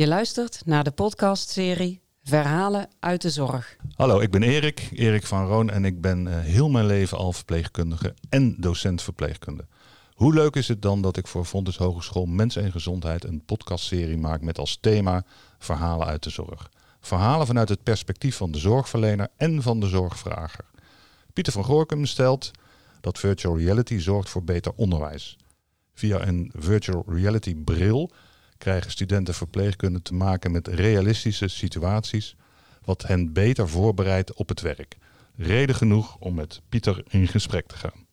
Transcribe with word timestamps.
Je 0.00 0.06
luistert 0.06 0.62
naar 0.64 0.84
de 0.84 0.90
podcastserie 0.90 2.00
Verhalen 2.22 2.88
uit 3.00 3.22
de 3.22 3.30
Zorg. 3.30 3.76
Hallo, 3.94 4.20
ik 4.20 4.30
ben 4.30 4.42
Erik, 4.42 4.88
Erik 4.92 5.26
van 5.26 5.46
Roon 5.46 5.70
en 5.70 5.84
ik 5.84 6.00
ben 6.00 6.26
eh, 6.26 6.38
heel 6.38 6.68
mijn 6.68 6.86
leven 6.86 7.18
al 7.18 7.32
verpleegkundige 7.32 8.14
en 8.28 8.56
docent 8.58 9.02
verpleegkunde. 9.02 9.66
Hoe 10.14 10.34
leuk 10.34 10.56
is 10.56 10.68
het 10.68 10.82
dan 10.82 11.02
dat 11.02 11.16
ik 11.16 11.26
voor 11.26 11.44
Fontes 11.44 11.76
Hogeschool 11.76 12.26
Mens 12.26 12.56
en 12.56 12.72
Gezondheid 12.72 13.24
een 13.24 13.44
podcastserie 13.44 14.16
maak 14.16 14.40
met 14.40 14.58
als 14.58 14.78
thema 14.80 15.24
Verhalen 15.58 16.06
uit 16.06 16.22
de 16.22 16.30
Zorg. 16.30 16.70
Verhalen 17.00 17.46
vanuit 17.46 17.68
het 17.68 17.82
perspectief 17.82 18.36
van 18.36 18.50
de 18.50 18.58
zorgverlener 18.58 19.28
en 19.36 19.62
van 19.62 19.80
de 19.80 19.88
zorgvrager. 19.88 20.64
Pieter 21.32 21.52
van 21.52 21.64
Goorkum 21.64 22.06
stelt 22.06 22.50
dat 23.00 23.18
virtual 23.18 23.58
reality 23.58 23.98
zorgt 23.98 24.30
voor 24.30 24.44
beter 24.44 24.72
onderwijs. 24.76 25.36
Via 25.94 26.26
een 26.26 26.50
virtual 26.54 27.04
reality 27.06 27.54
bril 27.54 28.10
krijgen 28.60 28.90
studenten 28.90 29.34
verpleegkunde 29.34 30.02
te 30.02 30.14
maken 30.14 30.50
met 30.50 30.68
realistische 30.68 31.48
situaties, 31.48 32.36
wat 32.84 33.02
hen 33.02 33.32
beter 33.32 33.68
voorbereidt 33.68 34.34
op 34.34 34.48
het 34.48 34.60
werk. 34.60 34.96
Reden 35.36 35.74
genoeg 35.74 36.16
om 36.18 36.34
met 36.34 36.60
Pieter 36.68 37.04
in 37.08 37.28
gesprek 37.28 37.66
te 37.66 37.76
gaan. 37.76 38.08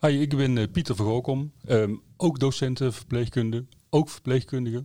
Hi, 0.00 0.20
ik 0.20 0.36
ben 0.36 0.56
uh, 0.56 0.64
Pieter 0.72 0.96
Vergolkom, 0.96 1.52
um, 1.68 2.02
ook 2.24 2.38
docent 2.38 2.78
verpleegkunde, 2.78 3.64
ook 3.90 4.10
verpleegkundige. 4.10 4.84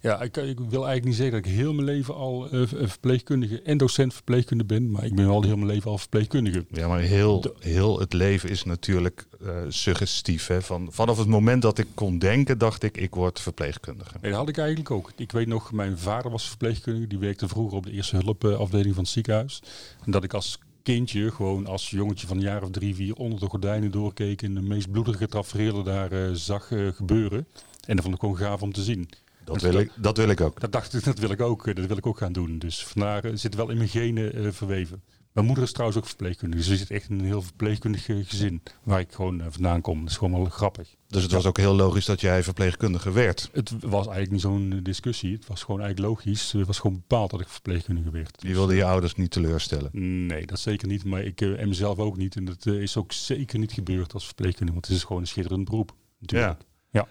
Ja, 0.00 0.22
ik, 0.22 0.36
ik, 0.36 0.58
wil 0.58 0.86
eigenlijk 0.86 1.04
niet 1.04 1.14
zeggen 1.14 1.42
dat 1.42 1.50
ik 1.50 1.56
heel 1.56 1.72
mijn 1.72 1.86
leven 1.86 2.14
al 2.14 2.54
uh, 2.54 2.66
verpleegkundige 2.66 3.62
en 3.62 3.78
docent 3.78 4.14
verpleegkunde 4.14 4.64
ben, 4.64 4.90
maar 4.90 5.04
ik 5.04 5.14
ben 5.14 5.26
wel 5.26 5.42
heel 5.42 5.56
mijn 5.56 5.70
leven 5.70 5.90
al 5.90 5.98
verpleegkundige. 5.98 6.64
Ja, 6.70 6.88
maar 6.88 7.00
heel, 7.00 7.54
heel 7.58 8.00
het 8.00 8.12
leven 8.12 8.50
is 8.50 8.64
natuurlijk 8.64 9.26
uh, 9.42 9.50
suggestief. 9.68 10.46
Hè? 10.46 10.62
Van, 10.62 10.88
vanaf 10.90 11.18
het 11.18 11.26
moment 11.26 11.62
dat 11.62 11.78
ik 11.78 11.86
kon 11.94 12.18
denken, 12.18 12.58
dacht 12.58 12.82
ik, 12.82 12.96
ik 12.96 13.14
word 13.14 13.40
verpleegkundige. 13.40 14.14
Nee, 14.20 14.30
dat 14.30 14.40
had 14.40 14.48
ik 14.48 14.58
eigenlijk 14.58 14.90
ook. 14.90 15.12
Ik 15.16 15.32
weet 15.32 15.46
nog, 15.46 15.72
mijn 15.72 15.98
vader 15.98 16.30
was 16.30 16.48
verpleegkundige, 16.48 17.06
die 17.06 17.18
werkte 17.18 17.48
vroeger 17.48 17.76
op 17.76 17.84
de 17.84 17.92
eerste 17.92 18.16
hulpafdeling 18.16 18.94
van 18.94 19.04
het 19.04 19.12
ziekenhuis. 19.12 19.62
En 20.04 20.10
dat 20.10 20.24
ik 20.24 20.34
als 20.34 20.58
kindje, 20.94 21.30
gewoon 21.30 21.66
als 21.66 21.90
jongetje 21.90 22.26
van 22.26 22.36
een 22.36 22.42
jaar 22.42 22.62
of 22.62 22.70
drie, 22.70 22.94
vier, 22.94 23.14
onder 23.14 23.40
de 23.40 23.46
gordijnen 23.46 23.90
doorkeek 23.90 24.42
en 24.42 24.54
de 24.54 24.60
meest 24.60 24.90
bloedige 24.90 25.26
tafereelen 25.26 25.84
daar 25.84 26.12
uh, 26.12 26.30
zag 26.32 26.70
uh, 26.70 26.92
gebeuren. 26.92 27.46
En 27.86 27.94
dat 27.94 28.04
vond 28.04 28.14
ik 28.14 28.20
gewoon 28.20 28.36
gaaf 28.36 28.62
om 28.62 28.72
te 28.72 28.82
zien. 28.82 29.08
Dat, 29.44 29.62
wil, 29.62 29.78
ik, 29.78 29.90
dat 29.96 30.16
wil 30.16 30.28
ik 30.28 30.40
ook. 30.40 30.60
Dat 30.60 30.72
dacht 30.72 30.94
ik, 30.94 31.04
dat 31.04 31.18
wil 31.18 31.30
ik 31.30 31.40
ook, 31.40 31.74
dat 31.76 31.86
wil 31.86 31.96
ik 31.96 32.06
ook 32.06 32.18
gaan 32.18 32.32
doen. 32.32 32.58
Dus 32.58 32.84
vandaar 32.84 33.22
zit 33.34 33.54
wel 33.54 33.70
in 33.70 33.76
mijn 33.76 33.88
genen 33.88 34.54
verweven. 34.54 35.02
Mijn 35.40 35.52
moeder 35.52 35.68
is 35.68 35.74
trouwens 35.74 36.00
ook 36.00 36.08
verpleegkundige. 36.08 36.62
Dus 36.62 36.70
ze 36.70 36.76
zit 36.76 36.90
echt 36.90 37.08
in 37.08 37.18
een 37.18 37.24
heel 37.24 37.42
verpleegkundig 37.42 38.04
gezin 38.04 38.62
waar 38.82 39.00
ik 39.00 39.12
gewoon 39.12 39.42
vandaan 39.50 39.80
kom. 39.80 40.00
Dat 40.00 40.10
is 40.10 40.16
gewoon 40.16 40.32
wel 40.32 40.44
grappig. 40.44 40.94
Dus 41.08 41.22
het 41.22 41.32
was 41.32 41.46
ook 41.46 41.56
heel 41.56 41.74
logisch 41.74 42.04
dat 42.04 42.20
jij 42.20 42.42
verpleegkundige 42.42 43.12
werd? 43.12 43.50
Het 43.52 43.70
was 43.80 44.06
eigenlijk 44.06 44.30
niet 44.30 44.40
zo'n 44.40 44.80
discussie. 44.82 45.32
Het 45.32 45.46
was 45.46 45.62
gewoon 45.62 45.80
eigenlijk 45.80 46.10
logisch. 46.10 46.52
Het 46.52 46.66
was 46.66 46.78
gewoon 46.78 46.96
bepaald 46.96 47.30
dat 47.30 47.40
ik 47.40 47.48
verpleegkundige 47.48 48.10
werd. 48.10 48.36
Je 48.38 48.52
wilde 48.52 48.74
je 48.74 48.84
ouders 48.84 49.14
niet 49.14 49.30
teleurstellen? 49.30 49.90
Nee, 50.26 50.46
dat 50.46 50.60
zeker 50.60 50.88
niet. 50.88 51.04
Maar 51.04 51.22
ik 51.22 51.40
en 51.40 51.68
mezelf 51.68 51.98
ook 51.98 52.16
niet. 52.16 52.36
En 52.36 52.44
dat 52.44 52.66
is 52.66 52.96
ook 52.96 53.12
zeker 53.12 53.58
niet 53.58 53.72
gebeurd 53.72 54.14
als 54.14 54.26
verpleegkundige. 54.26 54.72
Want 54.72 54.86
het 54.86 54.96
is 54.96 55.04
gewoon 55.04 55.22
een 55.22 55.28
schitterend 55.28 55.64
beroep. 55.64 55.94
Natuurlijk. 56.18 56.60
Ja. 56.90 57.00
ja. 57.00 57.08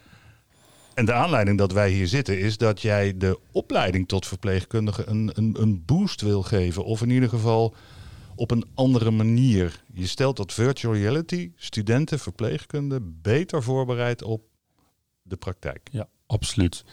En 0.93 1.05
de 1.05 1.14
aanleiding 1.14 1.58
dat 1.58 1.71
wij 1.71 1.89
hier 1.91 2.08
zitten 2.08 2.39
is 2.39 2.58
dat 2.58 2.81
jij 2.81 3.17
de 3.17 3.39
opleiding 3.52 4.08
tot 4.08 4.27
verpleegkundige 4.27 5.03
een, 5.08 5.31
een, 5.33 5.55
een 5.59 5.83
boost 5.86 6.21
wil 6.21 6.43
geven. 6.43 6.83
Of 6.83 7.02
in 7.02 7.09
ieder 7.09 7.30
geval 7.30 7.75
op 8.39 8.51
een 8.51 8.65
andere 8.73 9.11
manier. 9.11 9.83
Je 9.93 10.07
stelt 10.07 10.37
dat 10.37 10.53
virtual 10.53 10.93
reality 10.93 11.52
studenten 11.55 12.19
verpleegkunde 12.19 13.02
beter 13.02 13.64
voorbereidt 13.64 14.23
op 14.23 14.43
de 15.21 15.36
praktijk. 15.37 15.89
Ja, 15.91 16.08
absoluut. 16.25 16.83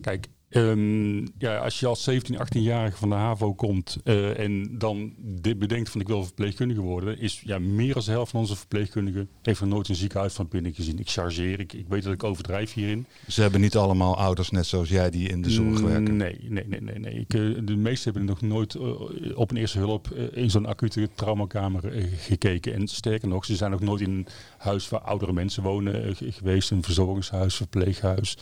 Kijk, 0.00 0.28
Um, 0.50 1.28
ja, 1.38 1.56
als 1.58 1.80
je 1.80 1.86
als 1.86 2.02
17, 2.02 2.36
18-jarige 2.36 2.96
van 2.96 3.08
de 3.08 3.14
HAVO 3.14 3.54
komt 3.54 3.98
uh, 4.04 4.38
en 4.38 4.78
dan 4.78 5.14
dit 5.18 5.58
bedenkt 5.58 5.90
van 5.90 6.00
ik 6.00 6.06
wil 6.06 6.24
verpleegkundige 6.24 6.80
worden, 6.80 7.18
is 7.18 7.42
ja, 7.44 7.58
meer 7.58 7.94
dan 7.94 8.02
de 8.04 8.10
helft 8.10 8.30
van 8.30 8.40
onze 8.40 8.56
verpleegkundigen 8.56 9.28
heeft 9.42 9.60
nog 9.60 9.68
nooit 9.68 9.88
een 9.88 9.94
ziekenhuis 9.94 10.32
van 10.32 10.48
binnen 10.48 10.74
gezien. 10.74 10.98
Ik 10.98 11.08
chargeer, 11.08 11.60
ik, 11.60 11.72
ik 11.72 11.84
weet 11.88 12.02
dat 12.02 12.12
ik 12.12 12.24
overdrijf 12.24 12.72
hierin. 12.72 13.06
Ze 13.28 13.42
hebben 13.42 13.60
niet 13.60 13.76
allemaal 13.76 14.16
ouders 14.16 14.50
net 14.50 14.66
zoals 14.66 14.88
jij 14.88 15.10
die 15.10 15.28
in 15.28 15.42
de 15.42 15.50
zorg 15.50 15.80
werken? 15.80 16.16
Nee, 16.16 16.36
nee, 16.48 16.64
nee, 16.66 16.80
nee. 16.80 16.98
nee. 16.98 17.14
Ik, 17.14 17.34
uh, 17.34 17.58
de 17.64 17.76
meesten 17.76 18.12
hebben 18.12 18.30
nog 18.30 18.40
nooit 18.40 18.74
uh, 18.74 19.38
op 19.38 19.50
een 19.50 19.56
eerste 19.56 19.78
hulp 19.78 20.10
in 20.32 20.50
zo'n 20.50 20.66
acute 20.66 21.08
traumakamer 21.14 21.92
gekeken. 22.16 22.74
En 22.74 22.88
sterker 22.88 23.28
nog, 23.28 23.44
ze 23.44 23.56
zijn 23.56 23.70
nog 23.70 23.80
nooit 23.80 24.00
in 24.00 24.10
een 24.10 24.26
huis 24.58 24.88
waar 24.88 25.00
oudere 25.00 25.32
mensen 25.32 25.62
wonen 25.62 26.16
geweest, 26.16 26.70
een 26.70 26.82
verzorgingshuis, 26.82 27.54
verpleeghuis. 27.54 28.36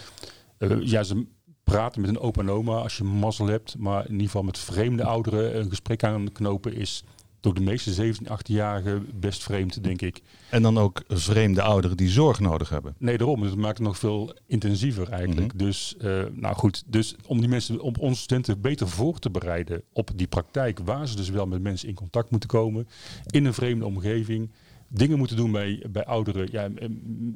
ja, 0.81 1.03
ze 1.03 1.27
praten 1.69 2.01
met 2.01 2.11
een 2.11 2.19
opa 2.19 2.41
en 2.41 2.51
oma 2.51 2.77
als 2.77 2.97
je 2.97 3.05
mazzel 3.05 3.47
hebt. 3.47 3.79
Maar 3.79 4.05
in 4.05 4.11
ieder 4.11 4.27
geval 4.27 4.43
met 4.43 4.59
vreemde 4.59 5.05
ouderen 5.05 5.59
een 5.59 5.69
gesprek 5.69 6.05
aan 6.05 6.33
knopen 6.33 6.75
is 6.75 7.05
door 7.41 7.55
de 7.55 7.61
meeste 7.61 7.93
17, 7.93 8.27
18-jarigen 8.27 9.07
best 9.15 9.43
vreemd, 9.43 9.83
denk 9.83 10.03
ik. 10.03 10.23
En 10.51 10.63
dan 10.63 10.79
ook 10.79 11.03
vreemde 11.09 11.63
ouderen 11.63 11.97
die 11.97 12.09
zorg 12.09 12.41
nodig 12.41 12.69
hebben. 12.69 12.95
Nee, 12.99 13.19
daarom. 13.19 13.43
Het 13.43 13.57
maakt 13.57 13.79
het 13.79 13.87
nog 13.87 13.99
veel 13.99 14.35
intensiever 14.47 15.09
eigenlijk. 15.09 15.53
Mm 15.53 15.59
-hmm. 15.59 15.67
Dus, 15.67 15.95
uh, 16.01 16.23
nou 16.33 16.55
goed, 16.55 16.83
dus 16.87 17.17
om 17.27 17.41
die 17.41 17.49
mensen, 17.49 17.81
om 17.81 17.95
onze 17.99 18.21
studenten 18.21 18.61
beter 18.61 18.89
voor 18.89 19.19
te 19.19 19.31
bereiden 19.31 19.83
op 19.93 20.11
die 20.15 20.27
praktijk, 20.27 20.79
waar 20.85 21.09
ze 21.09 21.17
dus 21.17 21.31
wel 21.31 21.47
met 21.47 21.63
mensen 21.63 21.89
in 21.89 21.95
contact 21.95 22.31
moeten 22.31 22.49
komen, 22.49 22.89
in 23.27 23.45
een 23.45 23.55
vreemde 23.55 23.87
omgeving 23.87 24.51
dingen 24.89 25.19
moeten 25.19 25.37
doen 25.37 25.53
bij, 25.53 25.85
bij 25.91 26.05
ouderen. 26.05 26.49
Ja, 26.51 26.69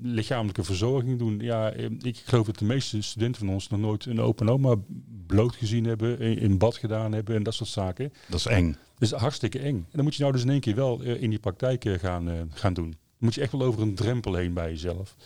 lichamelijke 0.02 0.64
verzorging 0.64 1.18
doen. 1.18 1.38
Ja, 1.38 1.70
ik 2.00 2.22
geloof 2.24 2.46
dat 2.46 2.58
de 2.58 2.64
meeste 2.64 3.02
studenten 3.02 3.46
van 3.46 3.54
ons 3.54 3.68
nog 3.68 3.80
nooit 3.80 4.04
een 4.04 4.20
open 4.20 4.48
oma 4.48 4.76
bloot 5.26 5.54
gezien 5.54 5.84
hebben, 5.84 6.18
in 6.18 6.58
bad 6.58 6.76
gedaan 6.76 7.12
hebben 7.12 7.36
en 7.36 7.42
dat 7.42 7.54
soort 7.54 7.70
zaken. 7.70 8.12
Dat 8.28 8.38
is 8.38 8.46
eng. 8.46 8.76
Dat 8.98 9.12
is 9.12 9.12
hartstikke 9.12 9.58
eng. 9.58 9.76
En 9.76 9.86
dan 9.92 10.04
moet 10.04 10.14
je 10.14 10.20
nou 10.20 10.32
dus 10.32 10.42
in 10.42 10.50
één 10.50 10.60
keer 10.60 10.74
wel 10.74 11.00
in 11.02 11.30
die 11.30 11.38
praktijk 11.38 11.84
gaan, 12.00 12.50
gaan 12.50 12.74
doen. 12.74 12.90
Dan 12.90 12.96
moet 13.18 13.34
je 13.34 13.40
echt 13.40 13.52
wel 13.52 13.62
over 13.62 13.82
een 13.82 13.94
drempel 13.94 14.34
heen 14.34 14.54
bij 14.54 14.70
jezelf. 14.70 15.16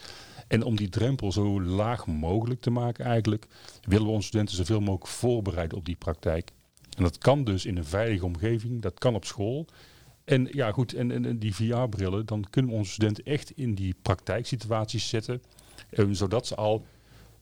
En 0.49 0.63
om 0.63 0.77
die 0.77 0.89
drempel 0.89 1.33
zo 1.33 1.63
laag 1.63 2.07
mogelijk 2.07 2.61
te 2.61 2.71
maken 2.71 3.05
eigenlijk, 3.05 3.47
willen 3.83 4.07
we 4.07 4.13
onze 4.13 4.27
studenten 4.27 4.57
zoveel 4.57 4.81
mogelijk 4.81 5.07
voorbereiden 5.07 5.79
op 5.79 5.85
die 5.85 5.97
praktijk. 5.97 6.53
En 6.97 7.03
dat 7.03 7.19
kan 7.19 7.45
dus 7.45 7.67
in 7.67 7.77
een 7.77 7.85
veilige 7.85 8.25
omgeving, 8.25 8.83
dat 8.83 8.99
kan 8.99 9.15
op 9.15 9.25
school. 9.25 9.67
En 10.27 10.49
ja, 10.51 10.73
goed, 10.73 10.93
en, 10.93 11.11
en, 11.11 11.39
die 11.39 11.55
VR-brillen, 11.55 12.27
dan 12.27 12.45
kunnen 12.51 12.71
we 12.71 12.77
onze 12.77 12.93
studenten 12.93 13.25
echt 13.25 13.51
in 13.51 13.75
die 13.75 13.95
praktijksituaties 14.03 15.09
zetten. 15.09 15.43
Um, 15.91 16.15
zodat 16.15 16.47
ze 16.47 16.55
al 16.55 16.85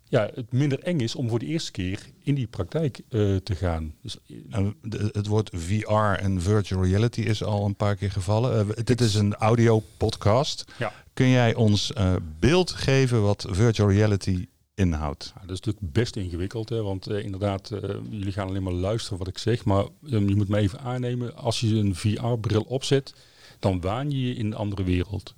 ja, 0.08 0.30
het 0.34 0.52
minder 0.52 0.78
eng 0.78 1.00
is 1.00 1.14
om 1.14 1.28
voor 1.28 1.38
de 1.38 1.46
eerste 1.46 1.70
keer 1.70 2.00
in 2.22 2.34
die 2.34 2.46
praktijk 2.46 3.00
uh, 3.10 3.36
te 3.36 3.54
gaan. 3.54 3.94
Dus, 4.02 4.16
nou, 4.48 4.74
de, 4.82 5.10
het 5.12 5.26
woord 5.26 5.50
VR 5.52 6.22
en 6.22 6.42
virtual 6.42 6.84
reality 6.84 7.20
is 7.20 7.44
al 7.44 7.64
een 7.64 7.76
paar 7.76 7.96
keer 7.96 8.10
gevallen. 8.10 8.66
Uh, 8.66 8.74
dit 8.84 9.00
is 9.00 9.14
een 9.14 9.34
audio 9.34 9.82
podcast. 9.96 10.64
Ja. 10.78 10.92
Kun 11.12 11.28
jij 11.28 11.54
ons 11.54 11.92
uh, 11.98 12.14
beeld 12.38 12.70
geven 12.70 13.22
wat 13.22 13.46
virtual 13.50 13.90
reality 13.90 14.46
inhoudt? 14.74 15.32
Ja, 15.34 15.40
dat 15.40 15.50
is 15.50 15.60
natuurlijk 15.60 15.92
best 15.92 16.16
ingewikkeld, 16.16 16.68
hè, 16.68 16.82
want 16.82 17.10
inderdaad, 17.10 17.72
jullie 18.10 18.32
gaan 18.32 18.48
alleen 18.48 18.62
maar 18.62 18.72
luisteren 18.72 19.18
wat 19.18 19.28
ik 19.28 19.38
zeg, 19.38 19.64
maar 19.64 19.84
um, 20.10 20.28
je 20.28 20.36
moet 20.36 20.48
me 20.48 20.58
even 20.58 20.80
aannemen, 20.80 21.36
als 21.36 21.60
je 21.60 21.74
een 21.74 21.94
VR-bril 21.94 22.62
opzet, 22.62 23.14
dan 23.58 23.80
waan 23.80 24.10
je 24.10 24.28
je 24.28 24.34
in 24.34 24.46
een 24.46 24.54
andere 24.54 24.84
wereld. 24.84 25.34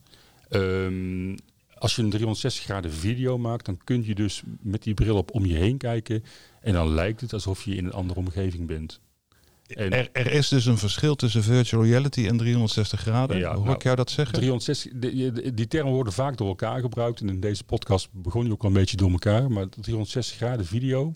Um, 0.50 1.36
als 1.78 1.97
je 1.97 2.02
een 2.02 2.10
360 2.10 2.64
graden 2.64 2.92
video 2.92 3.38
maakt, 3.38 3.64
dan 3.64 3.78
kun 3.84 4.04
je 4.04 4.14
dus 4.14 4.42
met 4.60 4.82
die 4.82 4.94
bril 4.94 5.16
op 5.16 5.30
om 5.34 5.47
je 5.47 5.56
heen 5.56 5.76
kijken. 5.76 6.24
En 6.60 6.72
dan 6.72 6.88
lijkt 6.88 7.20
het 7.20 7.32
alsof 7.32 7.65
je 7.65 7.74
in 7.74 7.84
een 7.84 7.92
andere 7.92 8.21
omgeving 8.21 8.66
bent. 8.66 9.00
En 9.68 9.92
er, 9.92 10.09
er, 10.13 10.33
is 10.33 10.48
dus 10.48 10.66
een 10.66 10.78
verschil 10.78 11.15
tussen 11.15 11.42
virtual 11.42 11.84
reality 11.84 12.27
en 12.27 12.36
360 12.36 13.01
graden. 13.01 13.39
Ja, 13.39 13.54
Hoor 13.54 13.65
nou, 13.65 13.74
ik 13.74 13.83
jou 13.83 13.97
dat 13.97 14.10
zeggen? 14.10 14.34
360, 14.34 14.92
die, 14.95 15.54
die 15.54 15.66
termen 15.66 15.92
worden 15.92 16.13
vaak 16.13 16.36
door 16.36 16.48
elkaar 16.48 16.80
gebruikt. 16.80 17.21
En 17.21 17.28
in 17.28 17.41
deze 17.41 17.65
podcast 17.65 18.09
begon 18.13 18.47
je 18.47 18.53
ook 18.53 18.63
al 18.63 18.68
een 18.68 18.74
beetje 18.74 18.97
door 18.97 19.10
elkaar. 19.10 19.51
Maar 19.51 19.68
360 19.68 20.36
graden 20.36 20.66
video 20.66 21.13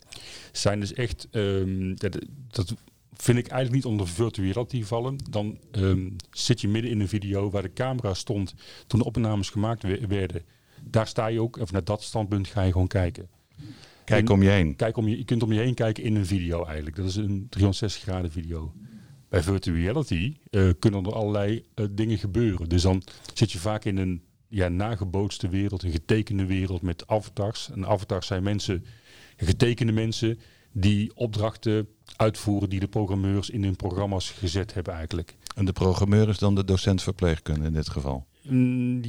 zijn 0.53 0.81
dus 0.81 0.93
echt... 0.93 1.29
Um, 1.31 1.95
dat, 1.97 2.19
dat, 2.49 2.75
vind 3.23 3.39
ik 3.39 3.47
eigenlijk 3.47 3.85
niet 3.85 3.93
onder 3.93 4.09
virtual 4.09 4.47
reality 4.47 4.85
vallen. 4.85 5.17
Dan 5.31 5.59
um, 5.73 6.17
zit 6.31 6.61
je 6.61 6.69
midden 6.69 6.91
in 6.91 7.01
een 7.01 7.09
video 7.09 7.51
waar 7.51 7.63
de 7.63 7.73
camera 7.73 8.15
stond 8.15 8.55
toen 8.87 8.99
de 8.99 9.05
opnames 9.05 9.51
gemaakt 9.51 10.07
werden. 10.09 10.45
Daar 10.83 11.07
sta 11.07 11.27
je 11.27 11.41
ook, 11.41 11.59
of 11.59 11.73
naar 11.73 11.85
dat 11.85 12.03
standpunt 12.03 12.49
ga 12.49 12.63
je 12.63 12.73
gewoon 12.73 12.87
kijken. 12.87 13.29
Kijk 14.11 14.31
om 14.31 14.43
je 14.43 14.49
heen. 14.49 14.77
Kijk 14.77 14.97
om 14.97 15.09
je, 15.09 15.17
je 15.17 15.25
kunt 15.25 15.43
om 15.43 15.53
je 15.53 15.61
heen 15.61 15.75
kijken 15.75 16.03
in 16.03 16.17
een 16.17 16.27
video 16.27 16.65
eigenlijk. 16.65 16.97
Dat 16.97 17.07
is 17.07 17.17
een 17.17 17.47
360 17.49 18.03
graden 18.03 18.31
video. 18.31 18.73
Bij 19.29 19.43
virtual 19.43 19.77
reality 19.77 20.37
uh, 20.51 20.71
kunnen 20.79 21.05
er 21.05 21.13
allerlei 21.13 21.65
uh, 21.75 21.87
dingen 21.91 22.19
gebeuren. 22.19 22.69
Dus 22.69 22.83
dan 22.83 23.03
zit 23.35 23.53
je 23.53 23.59
vaak 23.59 23.85
in 23.85 23.97
een 23.97 24.23
ja, 24.49 24.69
nagebootste 24.69 25.49
wereld, 25.49 25.83
een 25.83 25.91
getekende 25.91 26.47
wereld 26.47 26.83
met 26.83 27.07
avatars. 27.07 27.71
En 27.71 27.87
avatars 27.87 28.27
zijn 28.27 28.43
mensen 28.43 28.85
getekende 29.37 29.93
mensen 29.93 30.39
die 30.73 31.17
opdrachten 31.17 31.89
uitvoeren 32.17 32.71
die 32.71 32.81
de 32.81 32.89
programmeurs 32.89 33.51
in 33.51 33.65
hun 33.65 33.77
programma's 33.77 34.31
gezet 34.31 34.75
hebben 34.75 34.95
eigenlijk. 34.95 35.37
En 35.55 35.65
de 35.65 35.73
programmeur 35.73 36.29
is 36.29 36.39
dan 36.39 36.55
de 36.55 36.65
docent 36.65 37.03
verpleegkunde 37.03 37.67
in 37.67 37.73
dit 37.73 37.89
geval. 37.89 38.27
Mm, 38.49 39.01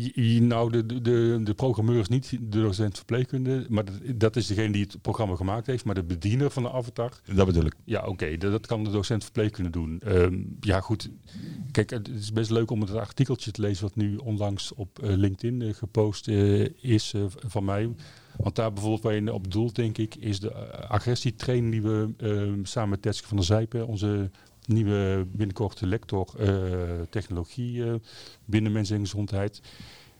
nou, 0.48 0.72
de, 0.72 0.86
de- 1.02 1.40
de, 1.44 1.54
programmeur 1.54 2.00
is 2.00 2.08
niet 2.08 2.30
de 2.42 2.62
docent 2.62 2.96
verpleegkunde, 2.98 3.66
maar 3.70 3.86
dat, 3.86 3.96
dat 4.16 4.36
is 4.36 4.48
degene 4.48 4.72
die 4.72 4.84
het 4.84 5.02
programma 5.02 5.36
gemaakt 5.36 5.68
heeft. 5.68 5.86
Maar 5.86 5.96
de 5.96 6.04
bediener 6.04 6.50
van 6.52 6.64
de 6.64 6.72
avatar, 6.72 7.20
Dat 7.34 7.46
bedoel 7.46 7.66
ik. 7.66 7.74
ja 7.84 8.06
oké, 8.06 8.38
dat, 8.38 8.52
dat 8.52 8.68
kan 8.68 8.84
de 8.84 8.92
docent 8.92 9.24
verpleegkunde 9.24 9.70
doen. 9.70 10.00
Ehm, 10.00 10.40
ja 10.60 10.80
goed, 10.82 11.10
kijk, 11.72 11.90
het 11.90 12.08
is 12.08 12.32
best 12.34 12.50
leuk 12.52 12.72
om 12.72 12.82
het 12.82 12.96
artikeltje 12.96 13.52
te 13.52 13.62
lezen 13.62 13.84
wat 13.84 13.96
nu 13.96 14.16
onlangs 14.16 14.74
op 14.74 15.00
eh, 15.00 15.16
LinkedIn 15.16 15.62
eh, 15.62 15.74
gepost 15.74 16.28
eh, 16.28 16.84
is 16.84 17.14
van 17.46 17.66
mij. 17.66 17.90
Want 18.38 18.56
daar 18.56 18.74
bijvoorbeeld 18.74 19.04
waar 19.04 19.14
je 19.16 19.34
op 19.34 19.52
doelt, 19.52 19.76
denk 19.76 19.98
ik, 19.98 20.16
is 20.16 20.40
de 20.40 20.54
agressietraining 20.88 21.72
die 21.72 21.82
we 21.82 22.10
ehm, 22.18 22.64
samen 22.64 22.90
met 22.90 23.02
Tetske 23.02 23.28
van 23.28 23.38
der 23.38 23.46
Zijpen, 23.46 23.88
onze 23.88 24.32
nieuwe 24.66 25.28
binnenkort 25.32 25.82
lector 25.82 26.34
eh, 26.38 27.02
technologie 27.10 27.86
eh, 27.86 27.94
binnen 28.46 28.72
mens 28.72 28.90
en 28.90 29.00
gezondheid. 29.00 29.62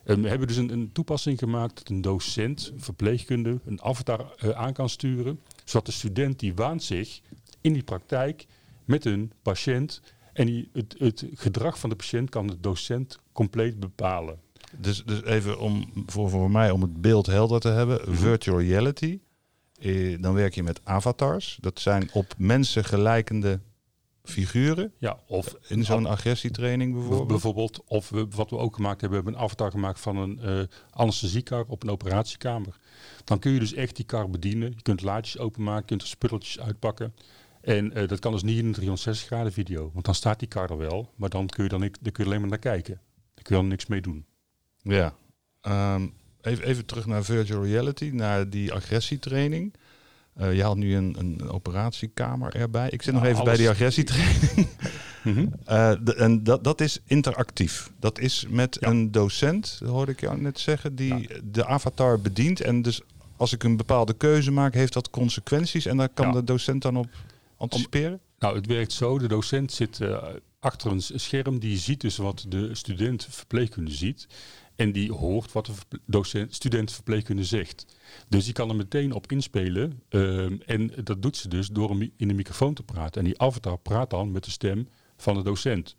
En 0.04 0.22
we 0.22 0.30
hebben 0.30 0.48
dus 0.48 0.58
een, 0.58 0.72
een 0.72 0.92
toepassing 0.92 1.40
gemaakt 1.40 1.76
dat 1.78 1.90
een 1.90 2.02
docent, 2.02 2.74
verpleegkunde, 2.76 3.60
een 3.66 3.82
avatar 3.82 4.34
eh, 4.38 4.50
aan 4.50 4.74
kan 4.74 4.90
sturen. 4.90 5.40
Zodat 5.66 5.86
de 5.86 5.92
student 5.92 6.40
die 6.40 6.54
waant 6.54 6.84
zich 6.84 7.22
in 7.62 7.74
die 7.74 7.84
praktijk 7.84 8.46
met 8.86 9.06
een 9.06 9.32
patiënt. 9.42 10.02
En 10.34 10.46
die, 10.46 10.70
het, 10.74 10.96
het 10.98 11.26
gedrag 11.34 11.80
van 11.80 11.90
de 11.90 11.96
patiënt 11.96 12.30
kan 12.30 12.48
de 12.48 12.60
docent 12.60 13.20
compleet 13.32 13.80
bepalen. 13.80 14.40
Dus, 14.78 15.04
dus 15.06 15.24
even 15.24 15.60
om, 15.60 15.92
voor, 16.06 16.30
voor 16.30 16.52
mij 16.52 16.72
om 16.72 16.82
het 16.82 17.02
beeld 17.02 17.26
helder 17.26 17.60
te 17.60 17.68
hebben. 17.68 18.16
Virtual 18.16 18.62
reality. 18.62 19.20
Eh, 19.80 20.22
dan 20.22 20.34
werk 20.34 20.56
je 20.56 20.64
met 20.64 20.82
avatars. 20.84 21.58
Dat 21.62 21.80
zijn 21.80 22.10
op 22.14 22.34
mensen 22.38 22.84
gelijkende 22.84 23.60
figuren. 24.24 24.94
Ja, 24.98 25.20
of 25.28 25.56
In 25.68 25.86
zo'n 25.86 26.06
agressietraining 26.06 26.94
bijvoorbeeld. 26.94 27.28
Bijvoorbeeld, 27.28 27.84
of 27.88 28.10
we, 28.10 28.28
wat 28.36 28.50
we 28.50 28.58
ook 28.58 28.76
gemaakt 28.76 29.02
hebben, 29.02 29.20
we 29.20 29.24
hebben 29.24 29.42
een 29.42 29.48
avatar 29.48 29.72
gemaakt 29.72 30.00
van 30.00 30.18
een 30.18 30.40
eh 30.40 30.60
anesthesiekar 30.90 31.66
op 31.68 31.84
een 31.84 31.90
operatiekamer. 31.90 32.80
Dan 33.24 33.40
kun 33.40 33.52
je 33.52 33.60
dus 33.60 33.74
echt 33.74 33.96
die 33.96 34.06
kar 34.06 34.30
bedienen. 34.30 34.74
Je 34.76 34.82
kunt 34.82 35.02
laadjes 35.02 35.38
openmaken, 35.38 35.82
je 35.82 35.88
kunt 35.88 36.02
er 36.02 36.08
spulletjes 36.08 36.60
uitpakken. 36.60 37.14
En 37.62 37.94
eh, 37.94 38.08
dat 38.08 38.20
kan 38.20 38.32
dus 38.32 38.44
niet 38.44 38.58
in 38.58 38.66
een 38.66 38.74
360 38.74 39.28
graden 39.28 39.54
video, 39.54 39.90
want 39.94 40.06
dan 40.06 40.16
staat 40.16 40.40
die 40.40 40.48
kar 40.48 40.70
er 40.70 40.78
wel, 40.78 41.14
maar 41.16 41.30
dan 41.30 41.48
kun 41.48 41.64
je, 41.64 41.70
dan, 41.70 41.80
dan 41.80 42.12
kun 42.12 42.24
je 42.24 42.24
alleen 42.24 42.40
maar 42.40 42.50
naar 42.50 42.60
kijken. 42.60 43.02
Dan 43.34 43.44
kun 43.44 43.56
je 43.56 43.62
dan 43.62 43.68
niks 43.70 43.86
mee 43.86 44.02
doen. 44.02 44.26
Ja. 44.78 45.16
Ehm, 45.62 46.08
even, 46.42 46.66
even 46.66 46.86
terug 46.86 47.06
naar 47.06 47.24
virtual 47.24 47.64
reality, 47.64 48.10
naar 48.14 48.50
die 48.50 48.74
agressietraining. 48.74 49.74
Eh, 50.36 50.56
je 50.56 50.62
haalt 50.62 50.78
nu 50.78 50.96
een, 50.96 51.16
een 51.20 51.50
operatiekamer 51.50 52.56
erbij. 52.56 52.90
Ik 52.90 53.02
zit 53.02 53.14
nog 53.14 53.24
Ja, 53.24 53.30
even 53.30 53.44
bij 53.44 53.58
die 53.58 53.70
agressietraining. 53.70 54.68
Mhm. 55.24 55.46
Eh, 55.66 55.92
de- 56.04 56.16
en 56.16 56.44
dat, 56.44 56.64
dat 56.64 56.82
is 56.82 57.00
interactief. 57.06 57.92
Dat 58.00 58.20
is 58.20 58.46
met 58.50 58.78
Ja. 58.80 58.88
een 58.90 59.12
docent, 59.12 59.80
hoorde 59.86 60.12
ik 60.12 60.20
jou 60.22 60.42
net 60.42 60.60
zeggen, 60.60 60.96
die 60.96 61.28
de 61.44 61.66
avatar 61.66 62.20
bedient. 62.20 62.62
En 62.62 62.82
dus 62.82 63.02
als 63.38 63.54
ik 63.54 63.64
een 63.64 63.78
bepaalde 63.78 64.14
keuze 64.14 64.52
maak, 64.52 64.74
heeft 64.74 64.94
dat 64.94 65.10
consequenties. 65.10 65.86
En 65.86 65.98
daar 65.98 66.10
kan 66.10 66.26
Ja. 66.28 66.32
de 66.32 66.44
docent 66.44 66.82
dan 66.82 66.98
op 66.98 67.08
anticiperen? 67.58 68.20
Nou, 68.40 68.56
het 68.56 68.66
werkt 68.66 68.92
zo. 68.92 69.20
De 69.20 69.28
docent 69.28 69.72
zit 69.72 70.00
eh, 70.02 70.24
achter 70.60 70.92
een 70.92 71.02
scherm. 71.02 71.60
Die 71.60 71.78
ziet 71.78 72.02
dus 72.02 72.18
wat 72.18 72.46
de 72.48 72.76
student 72.76 73.28
verpleegkunde 73.30 73.92
ziet. 73.92 74.28
En 74.82 74.92
die 74.92 75.12
hoort 75.12 75.52
wat 75.52 75.66
de 75.66 76.00
docent, 76.06 76.56
student 76.56 76.92
verpleegkunde 76.92 77.44
zegt. 77.44 77.86
Dus 78.30 78.46
die 78.46 78.54
kan 78.54 78.70
er 78.70 78.76
meteen 78.76 79.14
op 79.14 79.32
inspelen. 79.32 80.02
Ehm, 80.10 80.58
en 80.66 80.92
dat 81.04 81.22
doet 81.22 81.38
ze 81.38 81.48
dus 81.48 81.68
door 81.68 81.96
mi- 81.96 82.14
in 82.18 82.28
de 82.28 82.34
microfoon 82.34 82.74
te 82.74 82.84
praten. 82.84 83.22
En 83.22 83.28
die 83.28 83.42
avatar 83.42 83.78
praat 83.78 84.10
dan 84.10 84.32
met 84.32 84.44
de 84.44 84.52
stem 84.52 84.88
van 85.18 85.36
de 85.36 85.42
docent. 85.44 85.96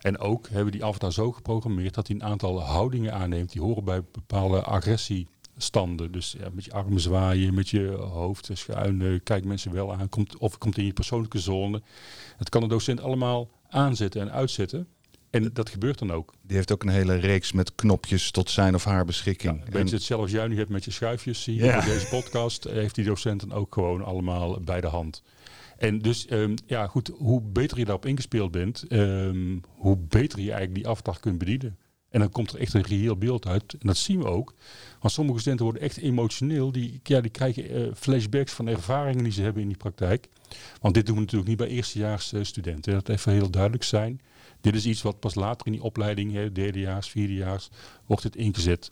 En 0.00 0.18
ook 0.18 0.46
hebben 0.46 0.64
we 0.64 0.70
die 0.70 0.84
avatar 0.84 1.12
zo 1.12 1.32
geprogrammeerd 1.32 1.94
dat 1.94 2.06
hij 2.06 2.16
een 2.16 2.22
aantal 2.24 2.60
houdingen 2.62 3.12
aanneemt. 3.12 3.52
Die 3.52 3.62
horen 3.62 3.84
bij 3.84 4.02
bepaalde 4.12 4.62
agressiestanden. 4.62 6.12
Dus 6.12 6.34
ja, 6.38 6.48
met 6.52 6.64
je 6.64 6.72
armen 6.72 7.00
zwaaien, 7.00 7.54
met 7.54 7.68
je 7.68 7.86
hoofd 7.90 8.50
schuin. 8.52 9.20
kijk 9.22 9.44
mensen 9.44 9.72
wel 9.72 9.92
aan. 9.94 10.08
Komt, 10.08 10.36
of 10.36 10.58
komt 10.58 10.78
in 10.78 10.84
je 10.84 10.92
persoonlijke 10.92 11.38
zone. 11.38 11.82
Dat 12.38 12.48
kan 12.48 12.60
de 12.60 12.68
docent 12.68 13.00
allemaal 13.00 13.48
aanzetten 13.68 14.20
en 14.20 14.32
uitzetten. 14.32 14.86
En 15.34 15.50
dat 15.52 15.68
gebeurt 15.70 15.98
dan 15.98 16.12
ook. 16.12 16.34
Die 16.42 16.56
heeft 16.56 16.72
ook 16.72 16.82
een 16.82 16.88
hele 16.88 17.14
reeks 17.14 17.52
met 17.52 17.74
knopjes 17.74 18.30
tot 18.30 18.50
zijn 18.50 18.74
of 18.74 18.84
haar 18.84 18.98
Ja, 18.98 19.04
beschikking. 19.04 19.64
een 19.64 19.70
beetje 19.72 19.94
hetzelfde 19.94 20.26
als 20.26 20.34
jij 20.34 20.46
nu 20.46 20.56
hebt 20.56 20.68
met 20.70 20.84
je 20.84 20.90
schuifjes. 20.90 21.42
Zie 21.42 21.54
je 21.54 21.64
Ja. 21.64 21.80
Deze 21.80 22.06
podcast 22.08 22.64
eh, 22.64 22.72
heeft 22.74 22.94
die 22.94 23.04
docent 23.04 23.40
dan 23.40 23.52
ook 23.52 23.74
gewoon 23.74 24.04
allemaal 24.04 24.60
bij 24.60 24.80
de 24.80 24.86
hand. 24.86 25.22
En 25.78 25.98
dus, 25.98 26.26
ehm, 26.26 26.54
ja 26.66 26.86
goed, 26.86 27.10
hoe 27.16 27.40
beter 27.42 27.78
je 27.78 27.84
daarop 27.84 28.06
ingespeeld 28.06 28.50
bent, 28.50 28.84
ehm, 28.88 29.58
hoe 29.66 29.96
beter 29.96 30.38
je 30.38 30.44
eigenlijk 30.52 30.74
die 30.74 30.88
avatar 30.88 31.20
kunt 31.20 31.38
bedienen. 31.38 31.76
En 32.10 32.20
dan 32.20 32.30
komt 32.30 32.52
er 32.52 32.60
echt 32.60 32.74
een 32.74 32.82
reëel 32.82 33.16
beeld 33.16 33.46
uit. 33.46 33.72
En 33.72 33.86
dat 33.86 33.96
zien 33.96 34.18
we 34.18 34.24
ook. 34.26 34.54
Want 35.00 35.12
sommige 35.12 35.38
studenten 35.38 35.64
worden 35.64 35.82
echt 35.82 35.96
emotioneel. 35.96 36.72
Die, 36.72 37.00
ja, 37.02 37.20
die 37.20 37.30
krijgen 37.30 37.70
eh, 37.70 37.82
flashbacks 37.94 38.52
van 38.52 38.66
ervaringen 38.66 39.24
die 39.24 39.32
ze 39.32 39.42
hebben 39.42 39.62
in 39.62 39.68
die 39.68 39.76
praktijk. 39.76 40.28
Want 40.80 40.94
dit 40.94 41.06
doen 41.06 41.14
we 41.14 41.20
natuurlijk 41.20 41.48
niet 41.48 41.58
bij 41.58 41.68
eerstejaars 41.68 42.32
eh, 42.32 42.42
studenten. 42.44 42.92
Dat 42.92 43.08
even 43.08 43.32
heel 43.32 43.50
duidelijk 43.50 43.84
zijn. 43.84 44.20
Dit 44.64 44.74
is 44.74 44.86
iets 44.86 45.02
wat 45.02 45.20
pas 45.20 45.34
later 45.34 45.66
in 45.66 45.72
die 45.72 45.82
opleiding, 45.82 46.32
hè, 46.32 46.52
derdejaars, 46.52 47.08
vierdejaars, 47.08 47.68
wordt 48.06 48.22
het 48.22 48.36
ingezet. 48.36 48.90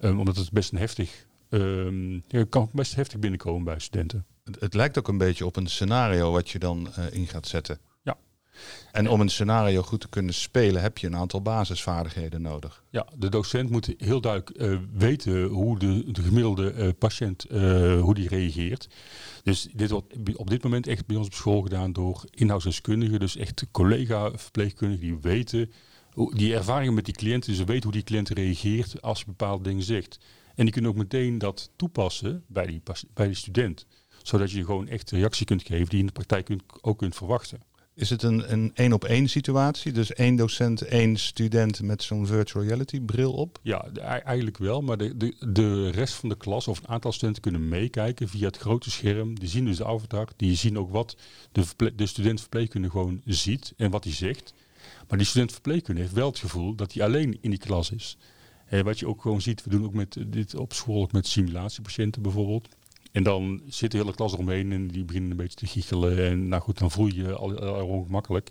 Um, 0.00 0.18
omdat 0.18 0.36
het 0.36 0.50
best 0.50 0.72
een 0.72 0.78
heftig, 0.78 1.26
um, 1.48 2.22
kan 2.48 2.70
best 2.72 2.94
heftig 2.94 3.18
binnenkomen 3.18 3.64
bij 3.64 3.78
studenten. 3.78 4.26
Het, 4.44 4.60
het 4.60 4.74
lijkt 4.74 4.98
ook 4.98 5.08
een 5.08 5.18
beetje 5.18 5.46
op 5.46 5.56
een 5.56 5.66
scenario 5.66 6.32
wat 6.32 6.50
je 6.50 6.58
dan 6.58 6.92
eh, 6.92 7.12
in 7.12 7.26
gaat 7.26 7.46
zetten. 7.46 7.78
En 8.92 9.08
om 9.08 9.20
een 9.20 9.28
scenario 9.28 9.82
goed 9.82 10.00
te 10.00 10.08
kunnen 10.08 10.34
spelen 10.34 10.82
heb 10.82 10.98
je 10.98 11.06
een 11.06 11.16
aantal 11.16 11.42
basisvaardigheden 11.42 12.42
nodig. 12.42 12.82
Ja, 12.90 13.06
de 13.16 13.28
docent 13.28 13.70
moet 13.70 13.94
heel 13.98 14.20
duidelijk 14.20 14.60
uh, 14.60 14.78
weten 14.92 15.44
hoe 15.44 15.78
de, 15.78 16.12
de 16.12 16.22
gemiddelde 16.22 16.72
uh, 16.72 16.88
patiënt 16.98 17.50
uh, 17.50 18.00
hoe 18.00 18.14
die 18.14 18.28
reageert. 18.28 18.88
Dus 19.42 19.68
dit 19.72 19.90
wordt 19.90 20.36
op 20.36 20.50
dit 20.50 20.62
moment 20.62 20.86
echt 20.86 21.06
bij 21.06 21.16
ons 21.16 21.26
op 21.26 21.34
school 21.34 21.62
gedaan 21.62 21.92
door 21.92 22.24
inhoudsdeskundigen, 22.30 23.20
dus 23.20 23.36
echt 23.36 23.66
collega-verpleegkundigen 23.70 25.06
die 25.06 25.18
weten, 25.20 25.72
die 26.32 26.54
ervaringen 26.54 26.94
met 26.94 27.04
die 27.04 27.14
cliënten, 27.14 27.50
dus 27.50 27.58
ze 27.58 27.64
weten 27.64 27.82
hoe 27.82 27.92
die 27.92 28.02
cliënt 28.02 28.28
reageert 28.28 29.02
als 29.02 29.18
je 29.18 29.24
bepaalde 29.26 29.62
dingen 29.62 29.82
zegt. 29.82 30.18
En 30.54 30.64
die 30.64 30.72
kunnen 30.72 30.90
ook 30.90 30.96
meteen 30.96 31.38
dat 31.38 31.70
toepassen 31.76 32.44
bij 32.46 32.66
die, 32.66 32.82
bij 33.14 33.34
student. 33.34 33.86
Zodat 34.22 34.50
je 34.50 34.64
gewoon 34.64 34.88
echt 34.88 35.10
reactie 35.10 35.46
kunt 35.46 35.62
geven 35.62 35.88
die 35.88 35.94
je 35.94 35.98
in 35.98 36.06
de 36.06 36.12
praktijk 36.12 36.50
ook 36.80 36.98
kunt 36.98 37.14
verwachten. 37.14 37.60
Is 37.96 38.10
het 38.10 38.22
een, 38.22 38.52
een 38.52 38.70
één 38.74 38.92
op 38.92 39.04
één 39.04 39.28
situatie? 39.28 39.92
Dus 39.92 40.12
één 40.12 40.36
docent, 40.36 40.82
één 40.82 41.16
student 41.16 41.82
met 41.82 42.02
zo'n 42.02 42.26
virtual 42.26 42.64
reality 42.64 43.00
bril 43.00 43.32
op? 43.32 43.58
Ja, 43.62 43.88
eigenlijk 44.24 44.58
wel. 44.58 44.82
Maar 44.82 44.96
de, 44.96 45.16
de, 45.16 45.34
de 45.52 45.90
rest 45.90 46.14
van 46.14 46.28
de 46.28 46.36
klas 46.36 46.68
of 46.68 46.78
een 46.78 46.88
aantal 46.88 47.12
studenten 47.12 47.42
kunnen 47.42 47.68
meekijken 47.68 48.28
via 48.28 48.46
het 48.46 48.56
grote 48.56 48.90
scherm. 48.90 49.38
Die 49.38 49.48
zien 49.48 49.64
dus 49.64 49.76
de 49.76 49.86
avatar. 49.86 50.28
Die 50.36 50.56
zien 50.56 50.78
ook 50.78 50.90
wat 50.90 51.16
de, 51.52 51.92
de 51.94 52.06
student 52.06 52.40
verpleegkunde 52.40 52.90
gewoon 52.90 53.20
ziet 53.24 53.72
en 53.76 53.90
wat 53.90 54.04
hij 54.04 54.12
zegt. 54.12 54.54
Maar 55.08 55.18
die 55.18 55.26
student 55.26 55.52
verpleegkunde 55.52 56.00
heeft 56.00 56.12
wel 56.12 56.28
het 56.28 56.38
gevoel 56.38 56.74
dat 56.74 56.92
hij 56.92 57.04
alleen 57.04 57.38
in 57.40 57.50
die 57.50 57.58
klas 57.58 57.90
is. 57.90 58.16
En 58.66 58.84
wat 58.84 58.98
je 58.98 59.08
ook 59.08 59.22
gewoon 59.22 59.40
ziet, 59.40 59.64
we 59.64 59.70
doen 59.70 59.84
ook 59.84 59.94
met 59.94 60.16
dit 60.26 60.54
op 60.54 60.72
school 60.72 61.02
ook 61.02 61.12
met 61.12 61.26
simulatiepatiënten 61.26 62.22
bijvoorbeeld. 62.22 62.68
En 63.16 63.22
dan 63.22 63.60
zit 63.66 63.90
de 63.90 63.98
hele 63.98 64.14
klas 64.14 64.32
eromheen 64.32 64.72
en 64.72 64.88
die 64.88 65.04
beginnen 65.04 65.30
een 65.30 65.36
beetje 65.36 65.56
te 65.56 65.66
giechelen. 65.66 66.26
En 66.26 66.48
nou 66.48 66.62
goed, 66.62 66.78
dan 66.78 66.90
voel 66.90 67.06
je 67.06 67.14
je 67.14 67.34
al, 67.34 67.58
al 67.58 67.86
ongemakkelijk. 67.86 68.50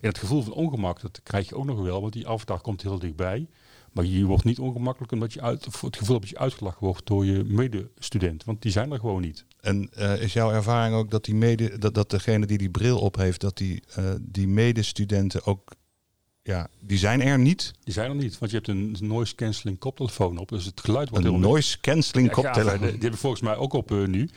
En 0.00 0.08
het 0.08 0.18
gevoel 0.18 0.42
van 0.42 0.52
ongemak, 0.52 1.00
dat 1.00 1.20
krijg 1.22 1.48
je 1.48 1.54
ook 1.54 1.64
nog 1.64 1.80
wel, 1.80 2.00
want 2.00 2.12
die 2.12 2.28
avatar 2.28 2.60
komt 2.60 2.82
heel 2.82 2.98
dichtbij. 2.98 3.48
Maar 3.92 4.04
je 4.04 4.24
wordt 4.24 4.44
niet 4.44 4.58
ongemakkelijk 4.58 5.12
omdat 5.12 5.32
je 5.32 5.40
uit, 5.40 5.64
het 5.80 5.96
gevoel 5.96 6.20
dat 6.20 6.28
je 6.28 6.38
uitgelachen 6.38 6.84
wordt 6.84 7.06
door 7.06 7.24
je 7.24 7.44
medestudent. 7.44 8.44
Want 8.44 8.62
die 8.62 8.72
zijn 8.72 8.92
er 8.92 8.98
gewoon 8.98 9.20
niet. 9.20 9.44
En 9.60 9.90
uh, 9.98 10.22
is 10.22 10.32
jouw 10.32 10.50
ervaring 10.50 10.94
ook 10.94 11.10
dat, 11.10 11.24
die 11.24 11.34
mede, 11.34 11.78
dat, 11.78 11.94
dat 11.94 12.10
degene 12.10 12.46
die 12.46 12.58
die 12.58 12.70
bril 12.70 12.98
op 12.98 13.16
heeft, 13.16 13.40
dat 13.40 13.56
die, 13.56 13.82
uh, 13.98 14.14
die 14.20 14.48
medestudenten 14.48 15.44
ook 15.44 15.74
ja, 16.48 16.68
die 16.80 16.98
zijn 16.98 17.22
er 17.22 17.38
niet. 17.38 17.72
Die 17.84 17.92
zijn 17.92 18.10
er 18.10 18.16
niet, 18.16 18.38
want 18.38 18.50
je 18.50 18.56
hebt 18.56 18.68
een 18.68 18.96
noise 19.00 19.34
cancelling 19.34 19.78
koptelefoon 19.78 20.38
op. 20.38 20.48
Dus 20.48 20.64
het 20.64 20.80
geluid 20.80 21.08
wordt 21.08 21.24
een 21.24 21.30
heel 21.30 21.40
noise 21.40 21.80
cancelling 21.80 22.28
ja, 22.28 22.34
koptelefoon. 22.34 22.78
die 22.78 22.98
heb 23.00 23.12
ik 23.12 23.18
volgens 23.18 23.42
mij 23.42 23.56
ook 23.56 23.72
op 23.72 23.90
uh, 23.90 24.06
nu. 24.06 24.28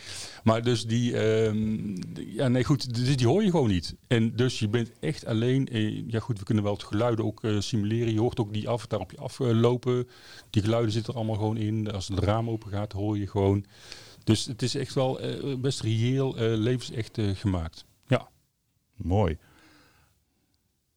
Maar 0.43 0.63
dus 0.63 0.85
die, 0.85 1.17
um, 1.45 1.95
ja 2.15 2.47
nee 2.47 2.63
goed, 2.63 2.95
dus 2.95 3.17
die 3.17 3.27
hoor 3.27 3.43
je 3.43 3.49
gewoon 3.49 3.69
niet. 3.69 3.95
En 4.07 4.35
dus 4.35 4.59
je 4.59 4.67
bent 4.67 4.91
echt 4.99 5.25
alleen, 5.25 5.67
eh, 5.67 6.09
ja 6.09 6.19
goed, 6.19 6.39
we 6.39 6.45
kunnen 6.45 6.63
wel 6.63 6.73
het 6.73 6.83
geluiden 6.83 7.25
ook 7.25 7.43
uh, 7.43 7.59
simuleren. 7.59 8.13
Je 8.13 8.19
hoort 8.19 8.39
ook 8.39 8.53
die 8.53 8.69
avatar 8.69 8.99
op 8.99 9.11
je 9.11 9.17
aflopen. 9.17 10.07
Die 10.49 10.61
geluiden 10.61 10.91
zitten 10.91 11.13
er 11.13 11.19
allemaal 11.19 11.37
gewoon 11.37 11.57
in. 11.57 11.91
Als 11.91 12.07
het 12.07 12.19
raam 12.19 12.49
open 12.49 12.69
gaat, 12.71 12.91
hoor 12.91 13.17
je 13.17 13.27
gewoon. 13.27 13.65
Dus 14.23 14.45
het 14.45 14.61
is 14.61 14.75
echt 14.75 14.93
wel 14.93 15.23
uh, 15.23 15.55
best 15.55 15.81
reëel, 15.81 16.35
levensecht 16.37 17.17
gemaakt. 17.33 17.85
Ja. 18.07 18.29
Mooi 18.95 19.37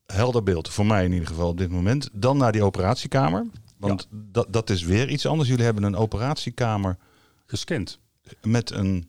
helder 0.07 0.43
beeld, 0.43 0.69
voor 0.69 0.87
mij 0.87 1.05
in 1.05 1.13
ieder 1.13 1.29
geval 1.29 1.49
op 1.49 1.59
dit 1.59 1.71
moment. 1.71 2.09
Dan 2.13 2.37
naar 2.37 2.53
die 2.53 2.63
operatiekamer. 2.63 3.47
Want 3.77 4.09
ja. 4.11 4.19
dat, 4.33 4.53
dat 4.53 4.71
is 4.71 4.83
weer 4.83 5.09
iets 5.09 5.27
anders. 5.27 5.49
Jullie 5.49 5.65
hebben 5.65 5.83
een 5.83 5.97
operatiekamer 5.97 6.97
gescand. 7.47 8.01
Met 8.43 8.71
een 8.71 9.09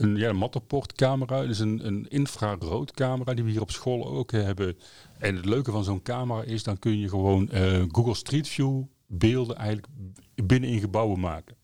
een 0.00 0.16
ja, 0.16 0.32
Matterport-camera. 0.32 1.46
Dus 1.46 1.58
een, 1.58 1.86
een 1.86 2.08
infraroodcamera 2.08 3.34
die 3.34 3.44
we 3.44 3.50
hier 3.50 3.60
op 3.60 3.70
school 3.70 4.06
ook 4.06 4.30
hebben. 4.30 4.78
En 5.18 5.36
het 5.36 5.44
leuke 5.44 5.70
van 5.70 5.84
zo'n 5.84 6.02
camera 6.02 6.42
is, 6.42 6.62
dan 6.62 6.78
kun 6.78 6.98
je 6.98 7.08
gewoon 7.08 7.48
eh, 7.48 7.82
Google 7.88 8.14
Street 8.14 8.48
View 8.48 8.82
beelden 9.06 9.56
eigenlijk 9.56 9.86
binnen 10.34 10.70
in 10.70 10.80
gebouwen 10.80 11.20
maken. 11.20 11.56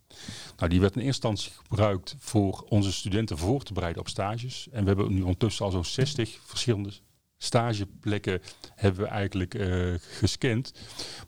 Nou, 0.57 0.71
die 0.71 0.81
werd 0.81 0.97
in 0.97 1.03
eerste 1.03 1.29
instantie 1.29 1.53
gebruikt 1.69 2.17
voor 2.19 2.65
onze 2.69 2.93
studenten 2.93 3.39
voor 3.39 3.63
te 3.63 3.73
bereiden 3.73 4.01
op 4.01 4.09
stages. 4.09 4.69
En 4.71 4.81
we 4.81 4.89
hebben 4.89 5.15
nu 5.15 5.21
ondertussen 5.21 5.65
al 5.65 5.71
zo'n 5.71 5.85
60 5.85 6.39
verschillende 6.45 6.93
stageplekken 7.39 8.41
hebben 8.75 9.03
we 9.03 9.09
eigenlijk 9.09 9.55
uh, 9.55 9.95
gescand. 9.99 10.73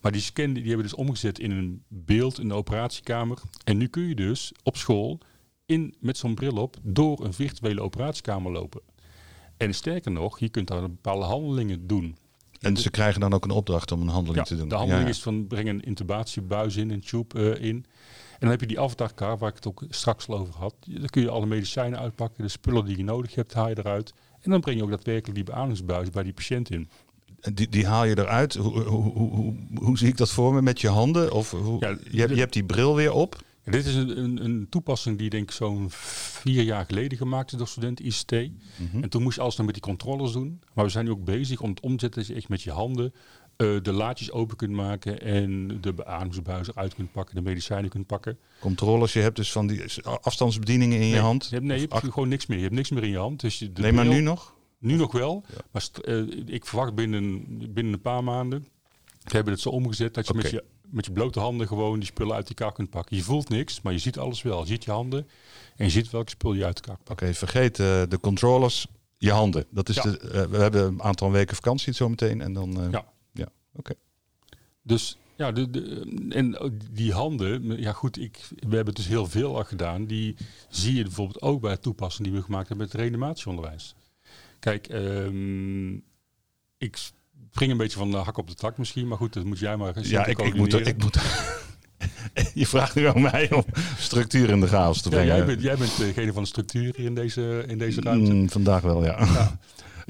Maar 0.01 0.11
die 0.11 0.21
scan 0.21 0.53
die 0.53 0.63
hebben 0.63 0.85
we 0.85 0.89
dus 0.89 0.99
omgezet 0.99 1.39
in 1.39 1.51
een 1.51 1.83
beeld 1.87 2.39
in 2.39 2.47
de 2.47 2.53
operatiekamer. 2.53 3.41
En 3.63 3.77
nu 3.77 3.87
kun 3.87 4.07
je 4.07 4.15
dus 4.15 4.51
op 4.63 4.77
school 4.77 5.19
in, 5.65 5.95
met 5.99 6.17
zo'n 6.17 6.35
bril 6.35 6.55
op 6.55 6.77
door 6.81 7.25
een 7.25 7.33
virtuele 7.33 7.81
operatiekamer 7.81 8.51
lopen. 8.51 8.81
En 9.57 9.73
sterker 9.73 10.11
nog, 10.11 10.39
je 10.39 10.49
kunt 10.49 10.67
daar 10.67 10.81
bepaalde 10.81 11.25
handelingen 11.25 11.87
doen. 11.87 12.17
En 12.59 12.77
ze 12.77 12.89
krijgen 12.89 13.19
dan 13.19 13.33
ook 13.33 13.43
een 13.43 13.51
opdracht 13.51 13.91
om 13.91 14.01
een 14.01 14.07
handeling 14.07 14.45
te 14.45 14.55
doen. 14.55 14.69
De 14.69 14.75
handeling 14.75 15.09
is 15.09 15.21
van 15.21 15.47
breng 15.47 15.69
een 15.69 15.81
intubatiebuis 15.81 16.75
in, 16.75 16.89
een 16.89 17.01
tube 17.01 17.39
uh, 17.39 17.67
in. 17.67 17.75
En 17.75 18.39
dan 18.39 18.49
heb 18.49 18.59
je 18.59 18.67
die 18.67 18.79
avatarkaart 18.79 19.39
waar 19.39 19.49
ik 19.49 19.55
het 19.55 19.67
ook 19.67 19.83
straks 19.89 20.27
al 20.27 20.37
over 20.37 20.55
had. 20.55 20.75
Dan 20.79 21.07
kun 21.07 21.21
je 21.21 21.29
alle 21.29 21.45
medicijnen 21.45 21.99
uitpakken, 21.99 22.43
de 22.43 22.49
spullen 22.49 22.85
die 22.85 22.97
je 22.97 23.03
nodig 23.03 23.35
hebt, 23.35 23.53
haal 23.53 23.69
je 23.69 23.77
eruit. 23.77 24.13
En 24.41 24.51
dan 24.51 24.61
breng 24.61 24.77
je 24.77 24.83
ook 24.83 24.89
daadwerkelijk 24.89 25.35
die 25.35 25.43
beademingsbuis 25.43 26.09
bij 26.09 26.23
die 26.23 26.33
patiënt 26.33 26.71
in. 26.71 26.89
Die, 27.53 27.69
die 27.69 27.85
haal 27.85 28.05
je 28.05 28.17
eruit. 28.17 28.55
Hoe, 28.55 28.79
hoe, 28.79 29.11
hoe, 29.13 29.55
hoe, 29.75 29.97
zie 29.97 30.07
ik 30.07 30.17
dat 30.17 30.31
voor 30.31 30.53
me? 30.53 30.61
Met 30.61 30.81
je 30.81 30.87
handen? 30.87 31.31
Of 31.31 31.51
hoe, 31.51 31.79
ja, 31.79 31.97
je, 32.11 32.19
hebt, 32.19 32.33
je 32.33 32.39
hebt 32.39 32.53
die 32.53 32.63
bril 32.63 32.95
weer 32.95 33.11
op. 33.11 33.43
dit 33.63 33.85
is 33.85 33.95
een, 33.95 34.19
een, 34.19 34.43
een, 34.43 34.67
toepassing 34.69 35.17
die 35.17 35.29
denk 35.29 35.43
ik 35.43 35.51
zo'n 35.51 35.85
vier 35.89 36.63
jaar 36.63 36.85
geleden 36.85 37.17
gemaakt 37.17 37.51
is 37.51 37.57
door 37.57 37.67
studenten 37.67 38.05
ICT. 38.05 38.31
Mhm. 38.31 39.03
En 39.03 39.09
toen 39.09 39.23
moest 39.23 39.35
je 39.35 39.41
alles 39.41 39.55
nog 39.55 39.65
met 39.65 39.75
die 39.75 39.83
controllers 39.83 40.31
doen. 40.31 40.61
Maar 40.73 40.85
we 40.85 40.91
zijn 40.91 41.05
nu 41.05 41.11
ook 41.11 41.23
bezig 41.23 41.61
om 41.61 41.69
het 41.69 41.79
omzetten 41.79 42.19
dat 42.19 42.29
je 42.29 42.35
echt 42.35 42.49
met 42.49 42.61
je 42.61 42.71
handen 42.71 43.13
uh, 43.61 43.81
de 43.81 43.91
laadjes 43.91 44.31
open 44.31 44.57
kunt 44.57 44.71
maken 44.71 45.21
en 45.21 45.77
de 45.81 45.93
beademingsbuis 45.93 46.67
eruit 46.67 46.95
kunt 46.95 47.11
pakken, 47.11 47.35
de 47.35 47.41
medicijnen 47.41 47.89
kunt 47.89 48.07
pakken. 48.07 48.37
Controles, 48.59 49.13
je 49.13 49.19
hebt 49.19 49.35
dus 49.35 49.51
van 49.51 49.67
die 49.67 49.83
afstandsbedieningen 50.21 50.99
in 50.99 51.07
je 51.07 51.19
hand? 51.19 51.43
Je 51.49 51.55
hebt, 51.55 51.67
nee, 51.67 51.79
je 51.79 51.87
hebt 51.89 52.13
gewoon 52.13 52.29
niks 52.29 52.45
meer. 52.45 52.57
Je 52.57 52.63
hebt 52.63 52.75
niks 52.75 52.89
meer 52.89 53.03
in 53.03 53.09
je 53.09 53.17
hand. 53.17 53.39
Dus 53.39 53.59
je, 53.59 53.71
nee, 53.73 53.91
maar 53.91 54.05
nu 54.05 54.21
nog? 54.21 54.55
Nu 54.79 54.95
nog 54.95 55.11
wel. 55.11 55.43
Maar 55.71 55.87
uh, 56.03 56.43
ik 56.45 56.65
verwacht 56.65 56.95
binnen, 56.95 57.45
binnen 57.73 57.93
een 57.93 58.01
paar 58.01 58.23
maanden. 58.23 58.67
We 59.23 59.35
hebben 59.35 59.53
het 59.53 59.61
zo 59.61 59.69
omgezet 59.69 60.13
dat 60.13 60.27
je, 60.27 60.33
met 60.33 60.49
je 60.49 60.63
met 60.91 61.05
je 61.05 61.11
blote 61.11 61.39
handen 61.39 61.67
gewoon 61.67 61.99
die 61.99 62.07
spullen 62.07 62.35
uit 62.35 62.49
elkaar 62.49 62.71
kunt 62.71 62.89
pakken. 62.89 63.15
Je 63.15 63.23
voelt 63.23 63.49
niks, 63.49 63.81
maar 63.81 63.93
je 63.93 63.99
ziet 63.99 64.17
alles 64.17 64.41
wel. 64.41 64.59
Je 64.59 64.67
ziet 64.67 64.83
je 64.83 64.91
handen 64.91 65.27
en 65.75 65.85
je 65.85 65.91
ziet 65.91 66.09
welke 66.09 66.29
spul 66.29 66.53
je 66.53 66.65
uit 66.65 66.79
elkaar 66.79 66.97
pakt. 67.03 67.21
Oké, 67.21 67.33
vergeet 67.33 67.79
uh, 67.79 68.01
de 68.07 68.19
controllers, 68.21 68.87
je 69.17 69.31
handen. 69.31 69.65
Dat 69.69 69.89
is 69.89 69.95
de, 69.95 70.19
uh, 70.23 70.43
we 70.43 70.57
hebben 70.57 70.85
een 70.85 71.03
aantal 71.03 71.31
weken 71.31 71.55
vakantie 71.55 71.93
zo 71.93 72.09
meteen 72.09 72.41
en 72.41 72.53
dan... 72.53 72.87
Ja. 72.91 73.05
Oké. 73.73 73.93
Dus 74.81 75.17
ja, 75.35 75.51
de, 75.51 75.69
de, 75.69 76.05
en 76.29 76.73
die 76.91 77.13
handen, 77.13 77.81
ja 77.81 77.91
goed, 77.91 78.19
ik, 78.19 78.49
we 78.67 78.75
hebben 78.75 78.93
dus 78.93 79.07
heel 79.07 79.25
veel 79.25 79.57
al 79.57 79.63
gedaan. 79.63 80.05
Die 80.05 80.35
zie 80.69 80.95
je 80.95 81.03
bijvoorbeeld 81.03 81.41
ook 81.41 81.61
bij 81.61 81.71
het 81.71 81.81
toepassen 81.81 82.23
die 82.23 82.33
we 82.33 82.41
gemaakt 82.41 82.67
hebben 82.67 82.85
met 82.85 82.91
het 82.91 83.01
reanimatieonderwijs. 83.01 83.95
Kijk, 84.59 84.89
um, 84.93 86.03
ik 86.77 86.97
spring 87.51 87.71
een 87.71 87.77
beetje 87.77 87.97
van 87.97 88.11
de 88.11 88.17
hak 88.17 88.37
op 88.37 88.47
de 88.47 88.53
tak 88.53 88.77
misschien, 88.77 89.07
maar 89.07 89.17
goed, 89.17 89.33
dat 89.33 89.43
moet 89.43 89.59
jij 89.59 89.77
maar 89.77 90.07
Ja, 90.07 90.25
ik, 90.25 90.41
ik, 90.41 90.53
moet, 90.53 90.87
ik 90.87 90.97
moet. 90.97 91.17
je 92.53 92.67
vraagt 92.67 92.95
nu 92.95 93.05
aan 93.05 93.21
mij 93.21 93.51
om 93.51 93.65
structuur 93.97 94.49
in 94.49 94.59
de 94.59 94.67
chaos 94.67 95.01
te 95.01 95.09
brengen. 95.09 95.27
Ja, 95.27 95.35
jij, 95.35 95.45
bent, 95.45 95.61
jij 95.61 95.77
bent 95.77 95.97
degene 95.97 96.33
van 96.33 96.41
de 96.41 96.49
structuur 96.49 96.93
hier 96.95 97.05
in 97.05 97.15
deze, 97.15 97.63
in 97.67 97.77
deze 97.77 98.01
ruimte. 98.01 98.33
Mm, 98.33 98.49
vandaag 98.49 98.81
wel, 98.81 99.03
ja. 99.03 99.19
ja. 99.19 99.57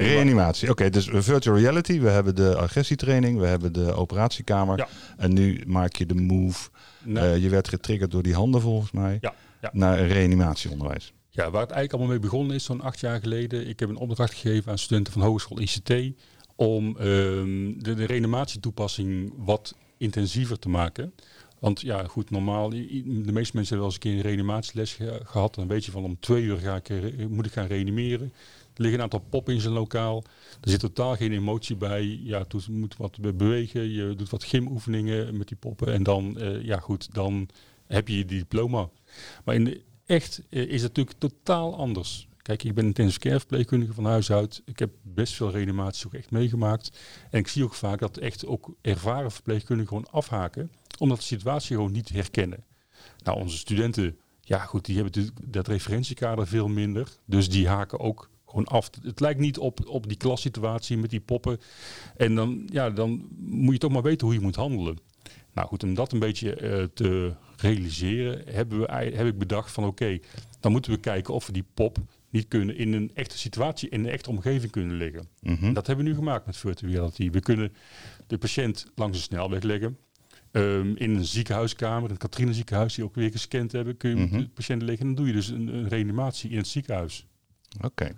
Reanimatie. 0.03 0.69
Oké, 0.69 0.89
dus 0.89 1.09
virtual 1.11 1.57
reality. 1.57 1.99
We 1.99 2.09
hebben 2.09 2.35
de 2.35 2.55
agressietraining, 2.55 3.39
we 3.39 3.45
hebben 3.45 3.73
de 3.73 3.93
operatiekamer. 3.93 4.77
Ja. 4.77 4.87
En 5.17 5.33
nu 5.33 5.63
maak 5.67 5.95
je 5.95 6.05
de 6.05 6.15
move. 6.15 6.69
Uh, 7.07 7.37
je 7.37 7.49
werd 7.49 7.67
getriggerd 7.67 8.11
door 8.11 8.23
die 8.23 8.33
handen 8.33 8.61
volgens 8.61 8.91
mij. 8.91 9.17
Ja. 9.21 9.33
Ja. 9.61 9.69
Naar 9.73 10.07
reanimatieonderwijs. 10.07 11.13
Ja, 11.29 11.43
waar 11.43 11.61
het 11.61 11.71
eigenlijk 11.71 11.93
allemaal 11.93 12.11
mee 12.11 12.19
begonnen 12.19 12.55
is, 12.55 12.63
zo'n 12.63 12.81
acht 12.81 12.99
jaar 12.99 13.19
geleden. 13.19 13.67
Ik 13.67 13.79
heb 13.79 13.89
een 13.89 13.97
opdracht 13.97 14.33
gegeven 14.33 14.71
aan 14.71 14.77
studenten 14.77 15.13
van 15.13 15.21
Hogeschool 15.21 15.59
ICT 15.59 15.93
om 16.55 16.95
um, 17.01 17.83
de, 17.83 17.93
de 17.93 18.05
reanimatietoepassing 18.05 19.33
wat 19.37 19.75
intensiever 19.97 20.59
te 20.59 20.69
maken. 20.69 21.13
Want 21.59 21.81
ja, 21.81 22.03
goed, 22.03 22.29
normaal, 22.29 22.69
de 22.69 23.31
meeste 23.31 23.31
mensen 23.33 23.53
hebben 23.53 23.77
wel 23.77 23.85
eens 23.85 23.93
een 23.93 23.99
keer 23.99 24.13
een 24.13 24.21
reanimatieles 24.21 24.97
gehad. 25.23 25.55
Dan 25.55 25.67
weet 25.67 25.85
je 25.85 25.91
van 25.91 26.03
om 26.03 26.19
twee 26.19 26.43
uur 26.43 26.57
ga 26.57 26.75
ik, 26.75 26.89
eh, 26.89 27.25
moet 27.29 27.45
ik 27.45 27.51
gaan 27.51 27.67
reanimeren. 27.67 28.33
Liggen 28.79 28.97
een 28.97 29.03
aantal 29.03 29.25
pop 29.29 29.49
in 29.49 29.61
zijn 29.61 29.73
lokaal. 29.73 30.23
Er 30.61 30.69
zit 30.69 30.79
totaal 30.79 31.15
geen 31.15 31.31
emotie 31.31 31.75
bij. 31.75 32.19
Ja, 32.23 32.45
je 32.47 32.71
moet 32.71 32.97
wat 32.97 33.19
bewegen. 33.19 33.91
Je 33.91 34.15
doet 34.15 34.29
wat 34.29 34.43
gymoefeningen 34.43 35.37
met 35.37 35.47
die 35.47 35.57
poppen. 35.57 35.93
En 35.93 36.03
dan, 36.03 36.35
uh, 36.37 36.63
ja 36.63 36.79
goed, 36.79 37.13
dan 37.13 37.49
heb 37.87 38.07
je 38.07 38.17
je 38.17 38.25
diploma. 38.25 38.89
Maar 39.45 39.55
in 39.55 39.63
de, 39.65 39.81
echt 40.05 40.41
uh, 40.49 40.61
is 40.61 40.81
het 40.81 40.95
natuurlijk 40.95 41.19
totaal 41.19 41.77
anders. 41.77 42.27
Kijk, 42.41 42.63
ik 42.63 42.73
ben 42.73 42.85
intensive 42.85 43.19
care 43.19 43.39
verpleegkundige 43.39 43.93
van 43.93 44.05
huis 44.05 44.31
uit. 44.31 44.61
Ik 44.65 44.79
heb 44.79 44.91
best 45.01 45.33
veel 45.33 45.51
reanimaties 45.51 46.05
ook 46.05 46.13
echt 46.13 46.31
meegemaakt. 46.31 46.99
En 47.29 47.39
ik 47.39 47.47
zie 47.47 47.63
ook 47.63 47.73
vaak 47.73 47.99
dat 47.99 48.17
echt 48.17 48.45
ook 48.45 48.73
ervaren 48.81 49.31
verpleegkundigen 49.31 49.87
gewoon 49.89 50.11
afhaken. 50.11 50.71
Omdat 50.97 51.17
de 51.17 51.23
situatie 51.23 51.75
gewoon 51.75 51.91
niet 51.91 52.09
herkennen. 52.09 52.63
Nou, 53.23 53.39
onze 53.39 53.57
studenten, 53.57 54.17
ja 54.41 54.59
goed, 54.59 54.85
die 54.85 54.95
hebben 54.95 55.29
dat 55.43 55.67
referentiekader 55.67 56.47
veel 56.47 56.67
minder. 56.67 57.09
Dus 57.25 57.49
die 57.49 57.67
haken 57.67 57.99
ook 57.99 58.29
gewoon 58.49 58.65
af. 58.65 58.89
Het 59.01 59.19
lijkt 59.19 59.39
niet 59.39 59.57
op, 59.57 59.87
op 59.87 60.07
die 60.07 60.17
klassituatie 60.17 60.97
met 60.97 61.09
die 61.09 61.19
poppen. 61.19 61.59
En 62.17 62.35
dan, 62.35 62.67
ja, 62.71 62.89
dan 62.89 63.27
moet 63.37 63.73
je 63.73 63.79
toch 63.79 63.91
maar 63.91 64.01
weten 64.01 64.27
hoe 64.27 64.35
je 64.35 64.41
moet 64.41 64.55
handelen. 64.55 64.97
Nou 65.53 65.67
goed, 65.67 65.83
om 65.83 65.93
dat 65.93 66.11
een 66.11 66.19
beetje 66.19 66.61
uh, 66.61 66.83
te 66.93 67.33
realiseren, 67.57 68.41
hebben 68.45 68.79
we, 68.79 68.85
heb 68.93 69.27
ik 69.27 69.37
bedacht 69.37 69.71
van 69.71 69.83
oké, 69.83 70.19
dan 70.59 70.71
moeten 70.71 70.91
we 70.91 70.99
kijken 70.99 71.33
of 71.33 71.45
we 71.45 71.51
die 71.51 71.65
pop 71.73 71.97
niet 72.29 72.47
kunnen 72.47 72.77
in 72.77 72.93
een 72.93 73.11
echte 73.13 73.37
situatie, 73.37 73.89
in 73.89 74.03
een 74.03 74.11
echte 74.11 74.29
omgeving 74.29 74.71
kunnen 74.71 74.97
liggen. 74.97 75.27
Mm 75.41 75.73
Dat 75.73 75.87
hebben 75.87 76.05
we 76.05 76.11
nu 76.11 76.17
gemaakt 76.17 76.45
met 76.45 76.57
virtual 76.57 76.91
reality. 76.91 77.29
We 77.31 77.39
kunnen 77.39 77.73
de 78.27 78.37
patiënt 78.37 78.91
langs 78.95 79.17
de 79.17 79.23
snelweg 79.23 79.63
leggen. 79.63 79.97
Um, 80.51 80.95
in 80.97 81.15
een 81.15 81.25
ziekenhuiskamer, 81.25 82.11
een 82.11 82.17
Katrine 82.17 82.53
ziekenhuis 82.53 82.95
die 82.95 83.03
ook 83.03 83.15
weer 83.15 83.31
gescand 83.31 83.71
hebben, 83.71 83.97
kun 83.97 84.09
je 84.09 84.15
mm 84.15 84.39
de 84.39 84.49
patiënt 84.49 84.81
leggen. 84.81 84.99
En 84.99 85.05
dan 85.05 85.15
doe 85.15 85.27
je 85.27 85.33
dus 85.33 85.47
een, 85.47 85.67
een 85.67 85.87
reanimatie 85.87 86.49
in 86.49 86.57
het 86.57 86.67
ziekenhuis. 86.67 87.25
Oké. 87.81 88.17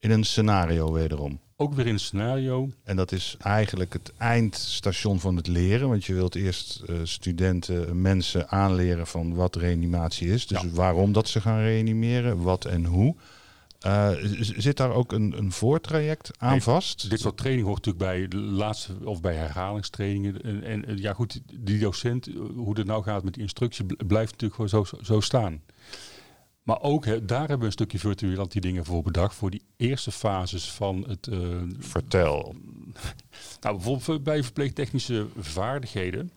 In 0.00 0.10
een 0.10 0.24
scenario 0.24 0.92
wederom. 0.92 1.40
Ook 1.56 1.74
weer 1.74 1.86
in 1.86 1.92
een 1.92 2.00
scenario. 2.00 2.70
En 2.84 2.96
dat 2.96 3.12
is 3.12 3.36
eigenlijk 3.38 3.92
het 3.92 4.12
eindstation 4.18 5.20
van 5.20 5.36
het 5.36 5.46
leren. 5.46 5.88
Want 5.88 6.04
je 6.04 6.14
wilt 6.14 6.34
eerst 6.34 6.82
uh, 6.86 6.96
studenten, 7.02 8.00
mensen 8.00 8.48
aanleren 8.48 9.06
van 9.06 9.34
wat 9.34 9.56
reanimatie 9.56 10.28
is. 10.28 10.46
Dus 10.46 10.70
waarom 10.72 11.12
dat 11.12 11.28
ze 11.28 11.40
gaan 11.40 11.60
reanimeren, 11.60 12.42
wat 12.42 12.64
en 12.64 12.84
hoe. 12.84 13.14
Uh, 13.86 14.10
zit 14.40 14.76
daar 14.76 14.92
ook 14.92 15.12
een, 15.12 15.38
een 15.38 15.52
voortraject 15.52 16.30
aan 16.38 16.50
nee, 16.50 16.62
vast? 16.62 17.10
Dit 17.10 17.20
soort 17.20 17.36
training 17.36 17.66
hoort 17.66 17.86
natuurlijk 17.86 18.12
bij 18.12 18.28
de 18.28 18.46
laatste 18.46 18.92
of 19.04 19.20
bij 19.20 19.34
herhalingstrainingen. 19.34 20.42
En, 20.42 20.84
en 20.84 20.98
ja, 20.98 21.12
goed, 21.12 21.40
die 21.54 21.78
docent, 21.78 22.28
hoe 22.54 22.78
het 22.78 22.86
nou 22.86 23.02
gaat 23.02 23.24
met 23.24 23.34
die 23.34 23.42
instructie, 23.42 23.84
blijft 24.06 24.30
natuurlijk 24.32 24.54
gewoon 24.60 24.86
zo, 24.86 24.98
zo 25.02 25.20
staan. 25.20 25.62
Maar 26.68 26.82
ook 26.82 27.04
he, 27.04 27.24
daar 27.24 27.38
hebben 27.38 27.58
we 27.58 27.64
een 27.64 27.72
stukje 27.72 27.98
virtueel 27.98 28.48
die 28.48 28.60
dingen 28.60 28.84
voor 28.84 29.02
bedacht. 29.02 29.34
Voor 29.34 29.50
die 29.50 29.62
eerste 29.76 30.12
fases 30.12 30.70
van 30.70 31.04
het. 31.08 31.26
Uh, 31.26 31.62
Vertel. 31.78 32.54
nou, 33.60 33.76
bijvoorbeeld 33.76 34.22
bij 34.22 34.42
verpleegtechnische 34.42 35.26
vaardigheden. 35.38 36.32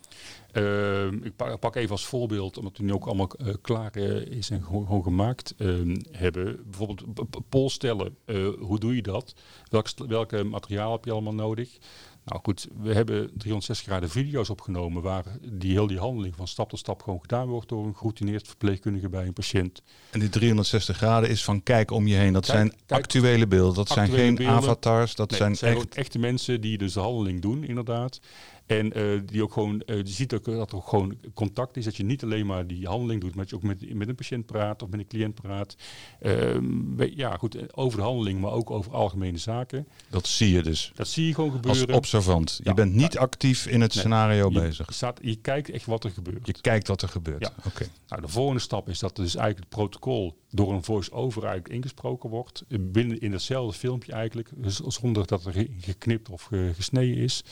Uh, 0.54 1.06
ik 1.12 1.36
pak 1.60 1.76
even 1.76 1.92
als 1.92 2.06
voorbeeld, 2.06 2.58
omdat 2.58 2.78
het 2.78 2.86
nu 2.86 2.94
ook 2.94 3.06
allemaal 3.06 3.30
uh, 3.38 3.54
klaar 3.62 3.98
is 3.98 4.50
en 4.50 4.64
gewoon, 4.64 5.04
gemaakt 5.04 5.54
ehm, 5.58 5.98
hebben. 6.12 6.60
Bijvoorbeeld 6.64 7.04
polstellen. 7.50 8.16
hoe 8.60 8.80
doe 8.80 8.96
je 8.96 9.02
dat? 9.02 9.36
Welk, 9.70 9.88
welke 10.08 10.44
materiaal 10.44 10.92
heb 10.92 11.06
je 11.06 11.12
allemaal 11.12 11.34
nodig? 11.34 11.78
Nou 12.26 12.42
goed, 12.44 12.68
we 12.82 12.94
hebben 12.94 13.32
360 13.38 13.88
graden 13.88 14.10
video's 14.10 14.50
opgenomen 14.50 15.02
waar 15.02 15.24
die 15.42 15.72
heel 15.72 15.88
die 15.88 16.00
handeling 16.00 16.36
van 16.36 16.48
stap 16.48 16.70
tot 16.70 16.80
stap 16.80 17.02
gewoon 17.04 17.22
gedaan 17.22 17.48
wordt 17.48 17.70
door 17.70 17.86
een 17.86 17.96
geroutineerd 17.96 18.48
verpleegkundige 18.48 19.10
bij 19.10 19.26
een 19.26 19.34
patiënt. 19.34 19.82
En 20.12 20.20
die 20.20 20.30
360 20.30 20.98
graden 20.98 21.30
is 21.30 21.44
van 21.44 21.64
kijk 21.64 21.92
om 21.92 22.08
je 22.08 22.16
heen. 22.16 22.34
Dat 22.34 22.46
zijn 22.46 22.74
actuele 22.88 23.48
beelden. 23.48 23.76
Dat 23.76 23.90
zijn 23.90 24.10
geen 24.10 24.48
avatars. 24.48 25.16
Dat 25.16 25.34
zijn, 25.34 25.56
zijn 25.56 25.76
echt... 25.76 25.96
echte 25.96 26.20
mensen 26.20 26.62
die 26.62 26.78
dus 26.78 26.94
de 26.94 27.00
handeling 27.00 27.42
doen, 27.42 27.64
inderdaad. 27.64 28.20
En 28.66 28.94
eh, 28.94 29.04
die 29.26 29.44
ook 29.44 29.54
gewoon, 29.54 29.82
eh, 29.82 29.98
je 29.98 30.08
ziet 30.08 30.34
ook 30.34 30.46
dat 30.46 30.72
er 30.72 30.78
ook 30.78 30.88
gewoon 30.88 31.18
contact 31.34 31.78
is. 31.78 31.86
Dat 31.86 31.96
je 31.96 32.04
niet 32.04 32.24
alleen 32.24 32.46
maar 32.46 32.68
die 32.68 32.88
handeling 32.88 33.22
doet, 33.22 33.36
maar 33.36 33.40
dat 33.46 33.50
je 33.50 33.56
ook 33.56 33.64
met, 33.64 33.94
met 33.94 34.08
een 34.08 34.16
patiënt 34.16 34.46
praat 34.46 34.82
of 34.84 34.90
met 34.90 35.00
een 35.00 35.08
cliënt 35.08 35.34
praat. 35.42 35.76
Ehm, 36.20 37.04
ja, 37.04 37.38
goed, 37.38 37.76
over 37.76 37.98
de 37.98 38.04
handeling, 38.04 38.40
maar 38.42 38.52
ook 38.52 38.72
over 38.72 38.92
algemene 38.94 39.38
zaken. 39.38 39.88
Dat 40.10 40.28
zie 40.28 40.52
je 40.54 40.62
dus. 40.64 40.92
Dat 40.96 41.08
zie 41.08 41.28
je 41.28 41.34
gewoon 41.34 41.52
Als 41.52 41.62
gebeuren. 41.62 41.96
observant. 41.96 42.60
Je 42.64 42.74
bent 42.74 42.94
niet 42.94 43.18
actief 43.18 43.66
in 43.68 43.82
het 43.82 43.94
Nee. 43.94 44.00
scenario 44.04 44.50
je, 44.52 44.60
bezig. 44.60 44.94
Staat, 44.94 45.20
je 45.22 45.36
kijkt 45.36 45.70
echt 45.70 45.86
wat 45.86 46.04
er 46.04 46.12
gebeurt. 46.12 46.46
Je 46.48 46.56
kijkt 46.62 46.88
wat 46.88 47.02
er 47.02 47.10
gebeurt. 47.10 47.42
Ja. 47.42 47.54
Oké. 47.66 47.86
Nou, 48.08 48.22
de 48.22 48.28
volgende 48.28 48.62
stap 48.62 48.90
is 48.90 49.00
dat 49.00 49.16
dus 49.16 49.36
eigenlijk 49.36 49.58
het 49.70 49.70
protocol 49.80 50.38
door 50.50 50.74
een 50.74 50.84
voice-over 50.84 51.44
eigenlijk 51.44 51.74
ingesproken 51.74 52.30
wordt. 52.30 52.64
eh, 52.68 52.78
Binnen 52.82 53.20
in 53.20 53.32
hetzelfde 53.32 53.78
filmpje 53.78 54.12
eigenlijk. 54.12 54.50
Dus 54.56 54.76
zonder 54.80 55.28
dat 55.28 55.46
er 55.46 55.52
ge- 55.54 55.70
geknipt 55.80 56.30
of 56.30 56.44
ge- 56.44 56.72
gesneden 56.76 57.16
is. 57.24 57.44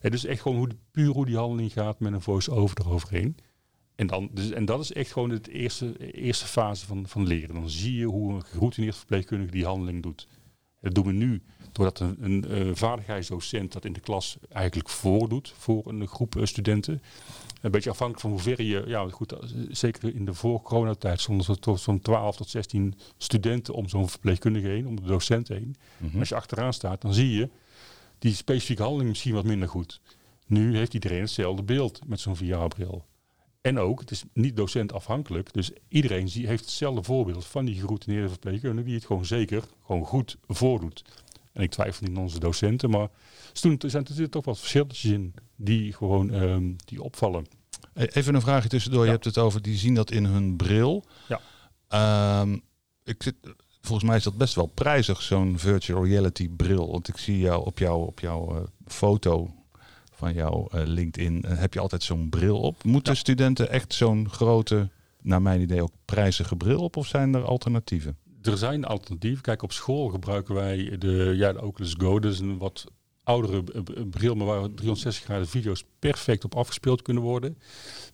Het 0.00 0.14
is 0.14 0.24
echt 0.24 0.40
gewoon 0.40 0.58
hoe, 0.58 0.68
de- 0.68 0.76
puur 0.90 1.12
hoe 1.12 1.26
die 1.26 1.36
handeling 1.36 1.72
gaat 1.72 2.00
met 2.00 2.12
een 2.12 2.20
voice-over 2.20 2.76
eroverheen. 2.80 3.36
En, 3.94 4.06
dan, 4.06 4.28
dus, 4.32 4.50
en 4.50 4.64
dat 4.64 4.80
is 4.80 4.92
echt 4.92 5.12
gewoon 5.12 5.30
het 5.30 5.48
eerste, 5.48 6.12
eerste 6.12 6.46
fase 6.46 6.86
van, 6.86 7.08
van 7.08 7.26
leren. 7.26 7.54
Dan 7.54 7.70
zie 7.70 7.96
je 7.96 8.04
hoe 8.04 8.32
een 8.32 8.44
geroutineerd 8.44 8.96
verpleegkundige 8.96 9.50
die 9.50 9.64
handeling 9.64 10.02
doet. 10.02 10.28
Dat 10.80 10.94
doen 10.94 11.06
we 11.06 11.12
nu 11.12 11.42
doordat 11.72 12.00
een, 12.00 12.16
een 12.20 12.44
eh, 12.44 12.74
vaardigheidsdocent 12.74 13.72
dat 13.72 13.84
in 13.84 13.92
de 13.92 14.00
klas 14.00 14.36
eigenlijk 14.48 14.88
voordoet 14.88 15.54
voor 15.56 15.82
een 15.86 16.06
groep 16.06 16.36
eh, 16.36 16.44
studenten. 16.44 17.02
Een 17.60 17.70
beetje 17.70 17.90
afhankelijk 17.90 18.20
van 18.22 18.30
hoe 18.30 18.40
ver 18.40 18.62
je, 18.62 18.84
ja 18.86 19.08
goed, 19.08 19.32
eh, 19.32 19.38
zeker 19.70 20.14
in 20.14 20.24
de 20.24 20.34
voor-coronatijd 20.34 21.20
stonden 21.20 21.46
er 21.46 21.58
tot 21.58 21.80
zo'n 21.80 22.00
12 22.00 22.36
tot 22.36 22.48
16 22.48 22.94
studenten 23.16 23.74
om 23.74 23.88
zo'n 23.88 24.08
verpleegkundige 24.08 24.66
heen, 24.68 24.86
om 24.86 24.96
de 24.96 25.06
docent 25.06 25.48
heen. 25.48 25.76
Mhm. 25.96 26.18
Als 26.18 26.28
je 26.28 26.34
achteraan 26.34 26.72
staat, 26.72 27.00
dan 27.00 27.14
zie 27.14 27.30
je 27.32 27.48
die 28.18 28.34
specifieke 28.34 28.82
handeling 28.82 29.08
misschien 29.08 29.34
wat 29.34 29.44
minder 29.44 29.68
goed. 29.68 30.00
Nu 30.46 30.76
heeft 30.76 30.94
iedereen 30.94 31.20
hetzelfde 31.20 31.62
beeld 31.62 32.00
met 32.06 32.20
zo'n 32.20 32.36
VR-bril. 32.36 33.04
En 33.60 33.78
ook, 33.78 34.00
het 34.00 34.10
is 34.10 34.22
niet 34.32 34.56
docent 34.56 34.92
afhankelijk, 34.92 35.52
dus 35.52 35.70
iedereen 35.88 36.28
heeft 36.28 36.64
hetzelfde 36.64 37.02
voorbeeld 37.02 37.46
van 37.46 37.64
die 37.64 37.74
geroutineerde 37.80 38.28
verpleegkundige 38.28 38.86
die 38.86 38.94
het 38.96 39.06
gewoon 39.06 39.24
zeker, 39.26 39.62
gewoon 39.86 40.04
goed 40.04 40.36
voordoet. 40.46 41.02
En 41.52 41.62
ik 41.62 41.70
twijfel 41.70 42.06
niet 42.06 42.16
aan 42.16 42.22
onze 42.22 42.38
docenten, 42.38 42.90
maar 42.90 43.08
er 43.52 43.90
zijn- 43.90 44.06
er 44.06 44.30
toch 44.30 44.44
wat 44.44 44.58
verschilletjes 44.58 45.12
in 45.12 45.34
die 45.56 45.92
gewoon 45.92 46.30
ehm, 46.30 46.72
die 46.84 47.02
opvallen. 47.02 47.46
E- 47.94 48.04
Even 48.04 48.34
een 48.34 48.40
vraagje 48.40 48.68
tussendoor. 48.68 49.04
Je 49.04 49.10
hebt 49.10 49.24
het 49.24 49.38
over, 49.38 49.62
die 49.62 49.76
zien 49.76 49.94
dat 49.94 50.10
in 50.10 50.24
hun 50.24 50.56
bril. 50.56 51.04
Ja. 51.28 51.40
Ehm, 51.88 52.58
ik 53.04 53.22
zit, 53.22 53.34
volgens 53.80 54.08
mij 54.08 54.16
is 54.16 54.24
dat 54.24 54.36
best 54.36 54.54
wel 54.54 54.66
prijzig, 54.66 55.22
zo'n 55.22 55.58
virtual 55.58 56.04
reality 56.06 56.48
bril. 56.48 56.90
Want 56.90 57.08
ik 57.08 57.16
zie 57.16 57.38
jou 57.38 57.64
op 57.66 57.78
jouw 57.78 57.98
op 57.98 58.20
jouw 58.20 58.54
eh, 58.56 58.62
foto 58.86 59.50
van 60.12 60.34
jouw 60.34 60.66
eh, 60.70 60.82
LinkedIn, 60.84 61.42
eh, 61.42 61.58
heb 61.58 61.74
je 61.74 61.80
altijd 61.80 62.02
zo'n 62.02 62.28
bril 62.28 62.60
op. 62.60 62.84
Moeten 62.84 63.12
Ja. 63.12 63.18
studenten 63.18 63.70
echt 63.70 63.94
zo'n 63.94 64.28
grote, 64.30 64.88
naar 65.22 65.42
mijn 65.42 65.60
idee 65.60 65.82
ook 65.82 65.92
prijzige 66.04 66.56
bril 66.56 66.80
op? 66.82 66.96
Of 66.96 67.06
zijn 67.06 67.34
er 67.34 67.42
alternatieven? 67.44 68.16
Er 68.42 68.58
zijn 68.58 68.84
alternatieven. 68.84 69.42
Kijk, 69.42 69.62
op 69.62 69.72
school 69.72 70.08
gebruiken 70.08 70.54
wij 70.54 70.96
de, 70.98 71.32
ja, 71.36 71.52
de 71.52 71.62
Oculus 71.62 71.94
Go. 71.98 72.18
Dat 72.18 72.32
is 72.32 72.38
een 72.38 72.58
wat 72.58 72.84
oudere 73.22 73.64
bril, 74.10 74.34
maar 74.34 74.46
waar 74.46 74.74
360 74.74 75.24
graden 75.24 75.48
video's 75.48 75.84
perfect 75.98 76.44
op 76.44 76.54
afgespeeld 76.56 77.02
kunnen 77.02 77.22
worden. 77.22 77.58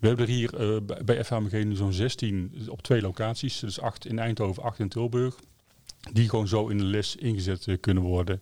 We 0.01 0.07
hebben 0.07 0.27
er 0.27 0.33
hier 0.33 0.81
bij- 1.05 1.25
FHMG 1.25 1.53
nu 1.65 1.75
zo'n 1.75 1.93
16 1.93 2.53
op 2.69 2.83
twee 2.83 3.01
locaties. 3.01 3.59
Dus 3.61 3.81
acht 3.81 4.07
in 4.07 4.19
Eindhoven, 4.19 4.63
acht 4.63 4.79
in 4.79 4.89
Tilburg. 4.89 5.37
Die 6.13 6.29
gewoon 6.29 6.49
zo 6.49 6.69
in 6.69 6.79
de 6.79 6.85
les 6.85 7.17
ingezet 7.17 7.67
eh, 7.67 7.77
kunnen 7.81 8.03
worden. 8.03 8.41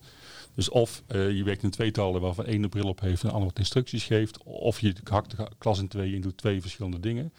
Dus 0.54 0.68
of 0.68 1.02
eh, 1.06 1.30
je 1.30 1.44
werkt 1.44 1.62
in 1.62 1.70
tweetallen 1.70 2.20
waarvan 2.20 2.46
één 2.46 2.62
de 2.62 2.68
bril 2.68 2.88
op 2.88 3.00
heeft 3.00 3.22
en 3.22 3.28
de 3.28 3.34
ander 3.34 3.48
wat 3.48 3.58
instructies 3.58 4.04
geeft. 4.04 4.42
Of 4.42 4.80
je 4.80 4.94
hakt 5.04 5.36
de 5.36 5.48
klas 5.58 5.78
in 5.78 5.88
twee 5.88 6.14
en 6.14 6.20
doet 6.20 6.36
twee 6.36 6.60
verschillende 6.60 7.00
dingen. 7.00 7.32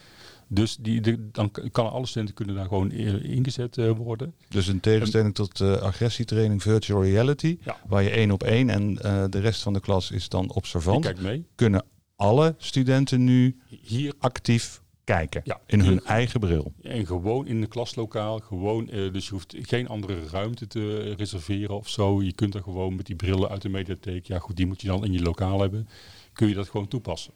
Dus 0.48 0.78
die, 0.80 1.02
de, 1.02 1.32
dan 1.32 1.52
kan 1.72 1.92
alle 1.92 2.06
studenten 2.06 2.36
kunnen 2.36 2.56
daar 2.56 2.68
gewoon 2.68 2.92
eh, 2.92 3.24
ingezet 3.24 3.76
worden. 3.76 4.34
Dus 4.50 4.68
in 4.68 4.80
tegenstelling 4.80 5.36
tot 5.36 5.62
eh, 5.62 5.72
agressietraining 5.72 6.62
virtual 6.62 7.04
reality, 7.04 7.58
Ja. 7.64 7.78
waar 7.88 8.04
je 8.04 8.10
één 8.10 8.32
op 8.32 8.44
één 8.44 8.70
en 8.70 8.96
de 9.30 9.40
rest 9.40 9.62
van 9.62 9.74
de 9.74 9.80
klas 9.80 10.12
is 10.12 10.30
dan 10.30 10.52
observant, 10.54 11.04
kijkt 11.04 11.22
mee. 11.22 11.46
kunnen 11.56 11.86
alle 12.16 12.56
studenten 12.58 13.24
nu 13.24 13.60
Hier 13.82 14.14
actief 14.20 14.82
kijken 15.04 15.42
Ja, 15.44 15.62
in 15.66 15.80
hun 15.80 16.04
eigen 16.06 16.40
bril. 16.40 16.74
en 16.82 17.06
gewoon 17.06 17.48
in 17.48 17.62
een 17.62 17.68
klaslokaal. 17.68 18.40
Gewoon, 18.40 18.90
eh, 18.90 19.12
dus 19.14 19.26
je 19.26 19.32
hoeft 19.32 19.56
geen 19.62 19.88
andere 19.88 20.28
ruimte 20.28 20.68
te 20.68 21.14
reserveren 21.18 21.76
of 21.76 21.90
zo. 21.90 22.22
Je 22.22 22.34
kunt 22.34 22.56
er 22.56 22.62
gewoon 22.64 22.96
met 22.96 23.06
die 23.06 23.16
brillen 23.16 23.50
uit 23.50 23.62
de 23.62 23.70
mediatheek. 23.70 24.26
Ja, 24.28 24.40
goed, 24.40 24.56
die 24.58 24.66
moet 24.68 24.82
je 24.82 24.88
dan 24.88 25.06
in 25.06 25.12
je 25.12 25.22
lokaal 25.22 25.62
hebben. 25.62 25.88
Kun 26.34 26.48
je 26.48 26.54
dat 26.54 26.70
gewoon 26.70 26.88
toepassen. 26.88 27.34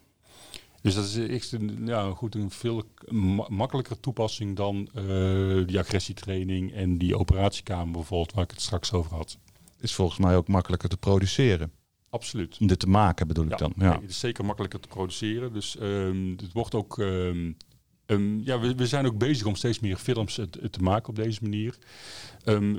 Dus 0.82 0.96
dat 0.96 1.06
is 1.06 1.18
echt 1.18 1.52
een, 1.52 1.82
ja, 1.86 2.10
goed, 2.12 2.36
een 2.36 2.52
veel 2.52 2.84
ma- 3.10 3.46
makkelijker 3.50 4.00
toepassing 4.00 4.56
dan 4.56 4.90
eh, 4.94 5.04
die 5.68 5.80
agressietraining 5.80 6.74
en 6.74 6.98
die 6.98 7.18
operatiekamer 7.18 7.92
bijvoorbeeld, 7.92 8.34
waar 8.34 8.44
ik 8.44 8.52
het 8.52 8.62
straks 8.62 8.94
over 8.94 9.16
had. 9.16 9.38
Is 9.82 9.94
volgens 9.94 10.20
mij 10.20 10.36
ook 10.36 10.48
makkelijker 10.48 10.90
te 10.90 10.98
produceren. 10.98 11.72
Absoluut. 12.18 12.58
Om 12.60 12.68
dit 12.68 12.80
te 12.80 12.88
maken 12.90 13.28
bedoel 13.28 13.44
ik 13.46 13.58
dan. 13.58 13.74
Ja. 13.78 13.90
nee, 13.90 14.02
het 14.02 14.10
is 14.10 14.20
zeker 14.20 14.46
makkelijker 14.46 14.80
te 14.80 14.88
produceren. 14.88 15.54
Dus 15.54 15.78
ehm, 15.78 16.30
het 16.30 16.54
wordt 16.54 16.76
ook. 16.76 17.00
ehm, 17.00 17.52
ehm, 18.06 18.40
ja, 18.40 18.60
we, 18.60 18.76
we 18.76 18.88
zijn 18.88 19.06
ook 19.06 19.18
bezig 19.18 19.46
om 19.46 19.56
steeds 19.56 19.80
meer 19.80 19.98
films 19.98 20.38
eh, 20.38 20.46
te 20.46 20.70
te 20.70 20.82
maken 20.82 21.10
op 21.10 21.16
deze 21.16 21.40
manier. 21.42 21.78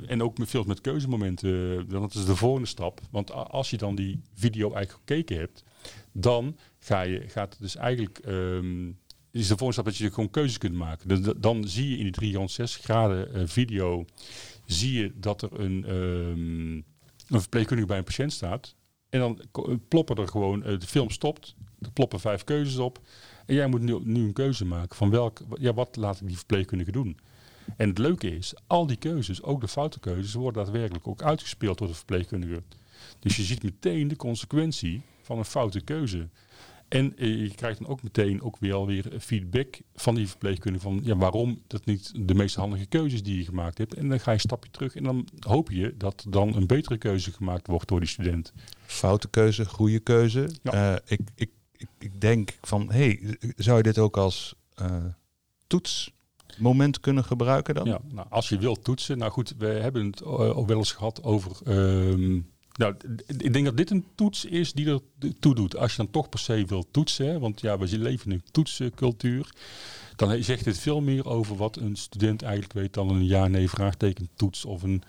En 0.07 0.21
ook 0.23 0.37
met 0.37 0.49
films 0.49 0.67
met 0.67 0.81
keuzemomenten. 0.81 1.77
eh, 1.79 1.83
Dat 2.01 2.13
is 2.13 2.25
de 2.25 2.35
volgende 2.35 2.67
stap. 2.67 3.01
Want 3.11 3.31
als 3.31 3.69
je 3.69 3.77
dan 3.77 3.95
die 3.95 4.21
video 4.33 4.73
eigenlijk 4.73 5.03
gekeken 5.05 5.37
hebt, 5.37 5.63
dan 6.11 6.57
ga 6.79 7.01
je, 7.01 7.23
gaat 7.27 7.51
het 7.53 7.61
dus 7.61 7.75
eigenlijk. 7.75 8.17
is 9.31 9.47
de 9.47 9.57
volgende 9.57 9.71
stap 9.73 9.85
dat 9.85 9.97
je 9.97 10.11
gewoon 10.11 10.29
keuzes 10.29 10.57
kunt 10.57 10.73
maken. 10.75 11.07
Dus 11.07 11.21
da- 11.21 11.33
dan 11.37 11.67
zie 11.67 11.89
je 11.89 11.97
in 11.97 12.03
die 12.03 12.11
360 12.11 12.83
graden 12.83 13.33
eh, 13.33 13.41
video, 13.45 14.05
zie 14.65 14.93
je 15.01 15.11
dat 15.15 15.41
er 15.41 15.59
een, 15.59 15.83
ehm, 15.85 16.73
een 17.33 17.41
verpleegkundige 17.41 17.87
bij 17.87 17.97
een 17.97 18.03
patiënt 18.03 18.33
staat. 18.33 18.75
En 19.09 19.19
dan 19.19 19.41
ko- 19.51 19.79
ploppen 19.87 20.15
er 20.17 20.27
gewoon, 20.27 20.63
eh, 20.63 20.79
de 20.79 20.87
film 20.87 21.09
stopt, 21.09 21.55
er 21.81 21.91
ploppen 21.91 22.19
vijf 22.19 22.43
keuzes 22.43 22.77
op. 22.77 22.99
En 23.45 23.55
jij 23.55 23.67
moet 23.67 23.81
nu, 23.81 23.99
nu 24.03 24.23
een 24.23 24.33
keuze 24.33 24.65
maken 24.65 24.95
van 24.95 25.09
welk, 25.09 25.39
ja, 25.59 25.73
wat 25.73 25.95
laat 25.95 26.21
ik 26.21 26.27
die 26.27 26.37
verpleegkundige 26.37 26.91
doen. 26.91 27.17
En 27.77 27.89
het 27.89 27.97
leuke 27.97 28.35
is, 28.35 28.53
al 28.67 28.87
die 28.87 28.97
keuzes, 28.97 29.43
ook 29.43 29.61
de 29.61 29.67
foute 29.67 29.99
keuzes, 29.99 30.33
worden 30.33 30.63
daadwerkelijk 30.63 31.07
ook 31.07 31.21
uitgespeeld 31.23 31.77
door 31.77 31.87
de 31.87 31.93
verpleegkundige. 31.93 32.63
Dus 33.19 33.35
je 33.35 33.43
ziet 33.43 33.63
meteen 33.63 34.07
de 34.07 34.15
consequentie 34.15 35.01
van 35.21 35.37
een 35.37 35.45
foute 35.45 35.81
keuze. 35.81 36.27
En 36.89 37.17
eh, 37.17 37.41
je 37.41 37.55
krijgt 37.55 37.79
dan 37.79 37.87
ook 37.87 38.03
meteen 38.03 38.41
ook 38.41 38.57
weer 38.59 38.73
alweer 38.73 39.05
feedback 39.19 39.79
van 39.95 40.15
die 40.15 40.27
verpleegkundige 40.27 40.83
van 40.83 40.99
ja, 41.03 41.15
waarom 41.15 41.61
dat 41.67 41.85
niet 41.85 42.11
de 42.27 42.33
meest 42.33 42.55
handige 42.55 42.85
keuzes 42.85 43.23
die 43.23 43.37
je 43.37 43.43
gemaakt 43.45 43.77
hebt. 43.77 43.93
En 43.93 44.09
dan 44.09 44.19
ga 44.19 44.31
je 44.31 44.35
een 44.35 44.43
stapje 44.43 44.71
terug 44.71 44.95
en 44.95 45.03
dan 45.03 45.27
hoop 45.39 45.71
je 45.71 45.93
dat 45.97 46.25
dan 46.29 46.55
een 46.55 46.67
betere 46.67 46.97
keuze 46.97 47.31
gemaakt 47.31 47.67
wordt 47.67 47.87
door 47.87 47.99
die 47.99 48.09
student. 48.09 48.53
Foute 48.85 49.27
keuze, 49.29 49.65
goede 49.65 49.99
keuze. 49.99 50.49
Ja. 50.63 50.95
Eh, 50.95 51.01
ik, 51.05 51.19
ik, 51.35 51.51
ik, 51.77 51.87
ik 51.99 52.21
denk 52.21 52.57
van, 52.61 52.91
hey, 52.91 53.37
zou 53.55 53.77
je 53.77 53.83
dit 53.83 53.97
ook 53.97 54.17
als 54.17 54.55
eh, 54.75 55.05
toetsmoment 55.67 56.99
kunnen 56.99 57.23
gebruiken 57.23 57.75
dan? 57.75 57.85
Ja, 57.85 58.01
nou, 58.11 58.27
als 58.29 58.49
je 58.49 58.57
wilt 58.57 58.83
toetsen, 58.83 59.17
nou 59.17 59.31
goed, 59.31 59.53
we 59.57 59.67
hebben 59.67 60.05
het 60.05 60.23
ook 60.23 60.67
wel 60.67 60.77
eens 60.77 60.91
gehad 60.91 61.23
over. 61.23 61.51
ehm, 61.65 62.39
nou, 62.79 62.95
ik 63.37 63.53
denk 63.53 63.65
dat 63.65 63.77
dit 63.77 63.89
een 63.89 64.05
toets 64.15 64.45
is 64.45 64.73
die 64.73 64.87
er 64.87 64.99
toe 65.39 65.55
doet. 65.55 65.75
Als 65.77 65.91
je 65.91 65.97
dan 65.97 66.11
toch 66.11 66.29
per 66.29 66.39
se 66.39 66.65
wilt 66.65 66.87
toetsen, 66.91 67.39
want 67.39 67.61
ja, 67.61 67.77
we 67.77 67.97
leven 67.97 68.31
in 68.31 68.37
een 68.37 68.51
toetsencultuur, 68.51 69.53
dan 70.15 70.43
zegt 70.43 70.63
dit 70.63 70.77
veel 70.77 71.01
meer 71.01 71.25
over 71.25 71.55
wat 71.55 71.75
een 71.75 71.95
student 71.95 72.41
eigenlijk 72.41 72.73
weet 72.73 72.93
dan 72.93 73.09
een 73.09 73.25
ja-nee 73.25 73.69
vraagteken 73.69 74.29
toets 74.35 74.65
of 74.65 74.83
een 74.83 75.01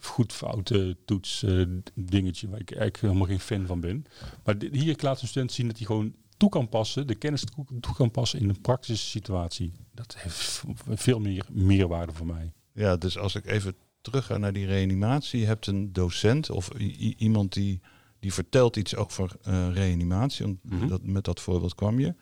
goed 0.00 0.32
foute 0.32 0.96
toets 1.04 1.42
eh, 1.42 1.62
dingetje 1.94 2.48
waar 2.48 2.60
ik 2.60 2.70
eigenlijk 2.70 3.00
helemaal 3.00 3.26
geen 3.26 3.40
fan 3.40 3.66
van 3.66 3.80
ben. 3.80 4.04
Maar 4.44 4.58
dit- 4.58 4.74
hier 4.74 4.96
laat 5.00 5.22
een 5.22 5.28
student 5.28 5.52
zien 5.52 5.66
dat 5.66 5.76
hij 5.76 5.86
gewoon 5.86 6.14
toe 6.36 6.48
kan 6.48 6.68
passen, 6.68 7.06
de 7.06 7.14
kennis 7.14 7.44
toe, 7.80 7.94
kan 7.96 8.10
passen 8.10 8.40
in 8.40 8.48
een 8.48 8.60
praktische 8.60 9.06
situatie. 9.06 9.72
Dat 9.94 10.16
heeft 10.18 10.62
veel 10.88 11.20
meer 11.20 11.46
meerwaarde 11.50 12.12
voor 12.12 12.26
mij. 12.26 12.52
Ja, 12.72 12.96
dus 12.96 13.18
als 13.18 13.34
ik 13.34 13.46
even 13.46 13.74
terug 14.02 14.26
ga 14.26 14.36
naar 14.38 14.52
die 14.52 14.66
reanimatie. 14.66 15.40
Je 15.40 15.46
hebt 15.46 15.66
een 15.66 15.92
docent 15.92 16.50
of 16.50 16.70
iemand 17.16 17.52
die, 17.52 17.80
die 18.20 18.32
vertelt 18.32 18.76
iets 18.76 18.96
over 18.96 19.30
eh, 19.42 19.68
reanimatie. 19.72 20.44
Want 20.44 20.58
Mhm. 20.62 20.88
dat, 20.88 21.02
met 21.02 21.24
dat 21.24 21.40
voorbeeld 21.40 21.74
kwam 21.74 22.00
je. 22.00 22.14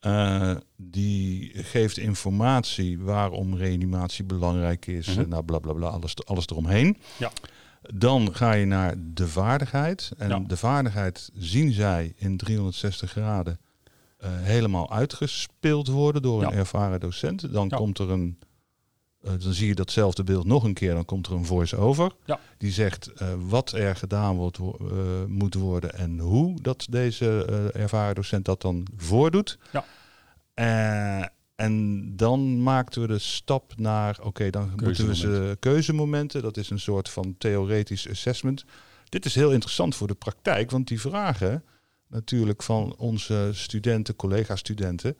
Eh, 0.00 0.56
die 0.76 1.50
geeft 1.54 1.98
informatie 1.98 2.98
waarom 2.98 3.56
reanimatie 3.56 4.24
belangrijk 4.24 4.86
is. 4.86 5.06
Mhm. 5.06 5.20
eh, 5.20 5.26
Nou, 5.26 5.42
bla 5.42 5.58
bla 5.58 5.72
bla, 5.72 5.88
alles, 5.88 6.24
alles 6.24 6.46
eromheen. 6.48 6.96
Ja. 7.18 7.30
Dan 7.94 8.34
ga 8.34 8.52
je 8.52 8.66
naar 8.66 8.94
de 9.14 9.28
vaardigheid. 9.28 10.12
En 10.18 10.28
Ja. 10.28 10.38
de 10.38 10.56
vaardigheid 10.56 11.30
zien 11.34 11.72
zij 11.72 12.12
in 12.16 12.36
360 12.36 13.10
graden 13.10 13.58
eh, 14.18 14.30
helemaal 14.40 14.90
uitgespeeld 14.92 15.88
worden 15.88 16.22
door 16.22 16.42
een 16.42 16.52
ervaren 16.52 17.00
docent. 17.00 17.52
Dan 17.52 17.68
komt 17.68 17.98
er 17.98 18.10
een 18.10 18.38
Eh, 19.22 19.30
dan 19.38 19.52
zie 19.52 19.66
je 19.68 19.74
datzelfde 19.74 20.24
beeld 20.24 20.46
nog 20.46 20.64
een 20.64 20.74
keer. 20.74 20.94
Dan 20.94 21.04
komt 21.04 21.26
er 21.26 21.32
een 21.32 21.44
voice-over. 21.44 22.12
Ja. 22.24 22.40
Die 22.58 22.72
zegt 22.72 23.06
eh, 23.06 23.28
wat 23.48 23.72
er 23.72 23.96
gedaan 23.96 24.36
wordt, 24.36 24.56
wo- 24.56 24.76
eh, 24.80 25.24
moet 25.28 25.54
worden 25.54 25.94
en 25.94 26.18
hoe 26.18 26.60
dat 26.62 26.86
deze 26.90 27.44
ervaren 27.74 28.14
docent 28.14 28.44
dat 28.44 28.60
dan 28.62 28.86
voordoet. 28.96 29.58
Ja. 29.72 29.84
En 31.54 32.02
dan 32.16 32.62
maakten 32.62 33.00
we 33.00 33.06
de 33.06 33.18
stap 33.18 33.72
naar, 33.76 34.18
oké, 34.22 34.50
dan 34.50 34.70
moeten 34.76 35.06
we 35.06 35.16
ze 35.16 35.20
Keuzemomenten. 35.26 35.58
keuzemomenten. 35.58 36.42
Dat 36.42 36.56
is 36.56 36.70
een 36.70 36.80
soort 36.80 37.08
van 37.08 37.34
theoretisch 37.38 38.08
assessment. 38.10 38.64
Dit 39.08 39.24
is 39.24 39.34
heel 39.34 39.52
interessant 39.52 39.94
voor 39.96 40.06
de 40.06 40.14
praktijk, 40.14 40.70
want 40.70 40.88
die 40.88 41.00
vragen 41.00 41.64
natuurlijk 42.08 42.62
van 42.62 42.94
onze 42.96 43.50
studenten, 43.52 44.16
collega-studenten, 44.16 45.16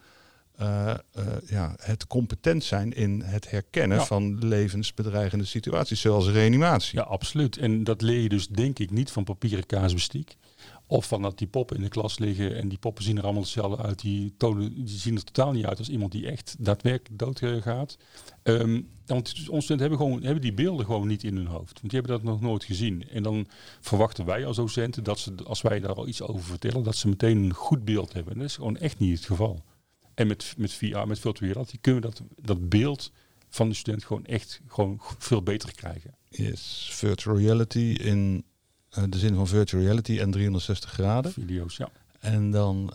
eh, 0.60 0.90
eh, 0.90 1.26
ja, 1.46 1.74
het 1.76 2.06
competent 2.06 2.64
zijn 2.64 2.92
in 2.92 3.22
het 3.24 3.50
herkennen 3.50 3.98
Ja. 3.98 4.04
van 4.04 4.46
levensbedreigende 4.46 5.44
situaties, 5.44 6.00
zoals 6.00 6.28
reanimatie. 6.28 6.98
Ja, 6.98 7.04
absoluut. 7.04 7.56
En 7.56 7.84
dat 7.84 8.02
leer 8.02 8.20
je 8.20 8.28
dus 8.28 8.48
denk 8.48 8.78
ik 8.78 8.90
niet 8.90 9.10
van 9.10 9.24
papieren 9.24 9.66
kaasbestiek. 9.66 10.36
Of 10.86 11.06
van 11.06 11.22
dat 11.22 11.38
die 11.38 11.46
poppen 11.46 11.76
in 11.76 11.82
de 11.82 11.88
klas 11.88 12.18
liggen 12.18 12.56
en 12.56 12.68
die 12.68 12.78
poppen 12.78 13.04
zien 13.04 13.16
er 13.16 13.22
allemaal 13.22 13.42
hetzelfde 13.42 13.82
uit. 13.82 14.00
Die, 14.00 14.34
tonen, 14.36 14.74
die 14.74 14.98
zien 14.98 15.16
er 15.16 15.24
totaal 15.24 15.52
niet 15.52 15.66
uit 15.66 15.78
als 15.78 15.88
iemand 15.88 16.12
die 16.12 16.26
echt 16.26 16.56
daadwerkelijk 16.58 17.18
doodgaat. 17.18 17.96
Ehm 18.42 18.80
want 19.10 19.28
onze 19.28 19.44
studenten 19.44 19.78
hebben, 19.78 19.98
gewoon, 19.98 20.22
hebben 20.22 20.42
die 20.42 20.52
beelden 20.52 20.86
gewoon 20.86 21.06
niet 21.06 21.24
in 21.24 21.36
hun 21.36 21.46
hoofd. 21.46 21.80
Want 21.80 21.90
die 21.90 22.00
hebben 22.00 22.10
dat 22.12 22.22
nog 22.22 22.40
nooit 22.40 22.64
gezien. 22.64 23.08
En 23.08 23.22
dan 23.22 23.46
verwachten 23.80 24.24
wij 24.24 24.46
als 24.46 24.56
docenten 24.56 25.04
dat 25.04 25.18
ze, 25.18 25.34
als 25.44 25.62
wij 25.62 25.80
daar 25.80 25.94
al 25.94 26.08
iets 26.08 26.22
over 26.22 26.44
vertellen, 26.44 26.82
dat 26.82 26.96
ze 26.96 27.08
meteen 27.08 27.42
een 27.42 27.54
goed 27.54 27.84
beeld 27.84 28.12
hebben. 28.12 28.32
En 28.32 28.38
dat 28.38 28.48
is 28.48 28.54
gewoon 28.54 28.76
echt 28.76 28.98
niet 28.98 29.16
het 29.16 29.26
geval. 29.26 29.62
En 30.20 30.26
met, 30.26 30.54
met 30.56 30.72
VR, 30.72 31.06
met 31.06 31.18
virtual 31.18 31.50
reality, 31.52 31.76
kunnen 31.80 32.02
we 32.02 32.08
dat, 32.08 32.22
dat 32.42 32.68
beeld 32.68 33.12
van 33.48 33.68
de 33.68 33.74
student 33.74 34.04
gewoon 34.04 34.24
echt 34.26 34.60
gewoon 34.66 35.00
veel 35.18 35.42
beter 35.42 35.74
krijgen. 35.74 36.14
Is 36.30 36.88
virtual 36.92 37.38
reality 37.38 37.78
in 38.00 38.44
eh, 38.90 39.04
de 39.08 39.18
zin 39.18 39.34
van 39.34 39.46
virtual 39.46 39.82
reality 39.82 40.18
en 40.18 40.30
360 40.30 40.90
graden. 40.90 41.32
Video's, 41.32 41.76
ja. 41.76 41.88
En 42.20 42.50
dan 42.50 42.92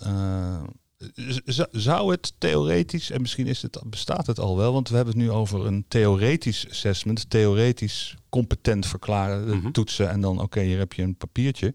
z- 1.45 1.63
zou 1.71 2.11
het 2.11 2.33
theoretisch, 2.37 3.09
en 3.11 3.21
misschien 3.21 3.47
is 3.47 3.61
het, 3.61 3.81
bestaat 3.85 4.27
het 4.27 4.39
al 4.39 4.57
wel, 4.57 4.73
want 4.73 4.89
we 4.89 4.95
hebben 4.95 5.13
het 5.13 5.23
nu 5.23 5.31
over 5.31 5.65
een 5.65 5.85
theoretisch 5.87 6.69
assessment, 6.69 7.29
theoretisch 7.29 8.15
competent 8.29 8.85
verklaren, 8.85 9.57
Mhm. 9.57 9.71
toetsen 9.71 10.09
en 10.09 10.21
dan 10.21 10.41
oké, 10.41 10.61
hier 10.61 10.77
heb 10.77 10.93
je 10.93 11.01
een 11.03 11.15
papiertje. 11.15 11.73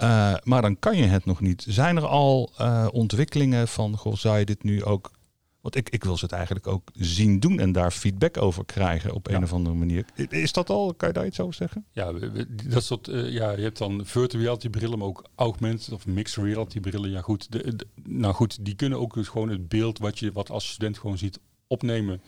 Eh, 0.00 0.34
maar 0.44 0.62
dan 0.62 0.78
kan 0.78 0.96
je 0.96 1.04
het 1.04 1.24
nog 1.24 1.40
niet. 1.40 1.64
Zijn 1.68 1.96
er 1.96 2.06
al 2.06 2.52
eh, 2.56 2.86
ontwikkelingen 2.92 3.68
van, 3.68 3.96
goh, 3.96 4.14
zou 4.14 4.38
je 4.38 4.44
dit 4.44 4.62
nu 4.62 4.84
ook... 4.84 5.10
Want 5.60 5.76
ik, 5.76 5.90
ik 5.90 6.04
wil 6.04 6.16
ze 6.16 6.24
het 6.24 6.34
eigenlijk 6.34 6.66
ook 6.66 6.88
zien 6.94 7.40
doen 7.40 7.58
en 7.60 7.72
daar 7.72 7.90
feedback 7.90 8.36
over 8.42 8.64
krijgen 8.64 9.12
op 9.14 9.28
een 9.28 9.42
of 9.42 9.52
andere 9.52 9.74
manier. 9.76 10.04
Is 10.28 10.52
dat 10.52 10.70
al? 10.70 10.94
Kan 10.94 11.08
je 11.08 11.14
daar 11.14 11.26
iets 11.26 11.40
over 11.40 11.54
zeggen? 11.54 11.84
Ja, 11.92 12.12
dat 12.68 12.84
soort, 12.84 13.08
eh, 13.08 13.32
ja, 13.32 13.50
je 13.50 13.62
hebt 13.62 13.78
dan 13.78 14.00
virtual 14.06 14.42
reality 14.42 14.68
brillen, 14.68 14.98
maar 14.98 15.08
ook 15.08 15.24
augmented 15.34 15.92
of 15.92 16.06
mixed 16.06 16.44
reality 16.44 16.80
brillen. 16.80 17.10
Ja, 17.10 17.20
goed, 17.20 17.52
de, 17.52 17.76
de- 17.76 17.86
nou 18.02 18.34
goed, 18.34 18.64
die 18.64 18.74
kunnen 18.74 18.98
ook 18.98 19.14
dus 19.14 19.28
gewoon 19.28 19.48
het 19.48 19.68
beeld 19.68 19.98
wat 19.98 20.18
je 20.18 20.32
wat 20.32 20.50
als 20.50 20.68
student 20.68 20.98
gewoon 20.98 21.18
ziet 21.18 21.40
opnemen. 21.66 22.20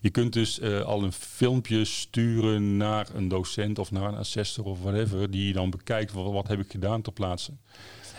Je 0.00 0.10
kunt 0.10 0.32
dus 0.32 0.58
eh, 0.60 0.80
al 0.80 1.02
een 1.02 1.12
filmpje 1.12 1.84
sturen 1.84 2.76
naar 2.76 3.06
een 3.14 3.28
docent 3.28 3.78
of 3.78 3.90
naar 3.90 4.08
een 4.08 4.16
assessor 4.18 4.64
of 4.64 4.82
whatever, 4.82 5.30
die 5.30 5.52
dan 5.52 5.70
bekijkt 5.70 6.12
wat, 6.12 6.32
wat 6.32 6.48
heb 6.48 6.60
ik 6.60 6.70
gedaan 6.70 7.02
ter 7.02 7.12
plaatse. 7.12 7.52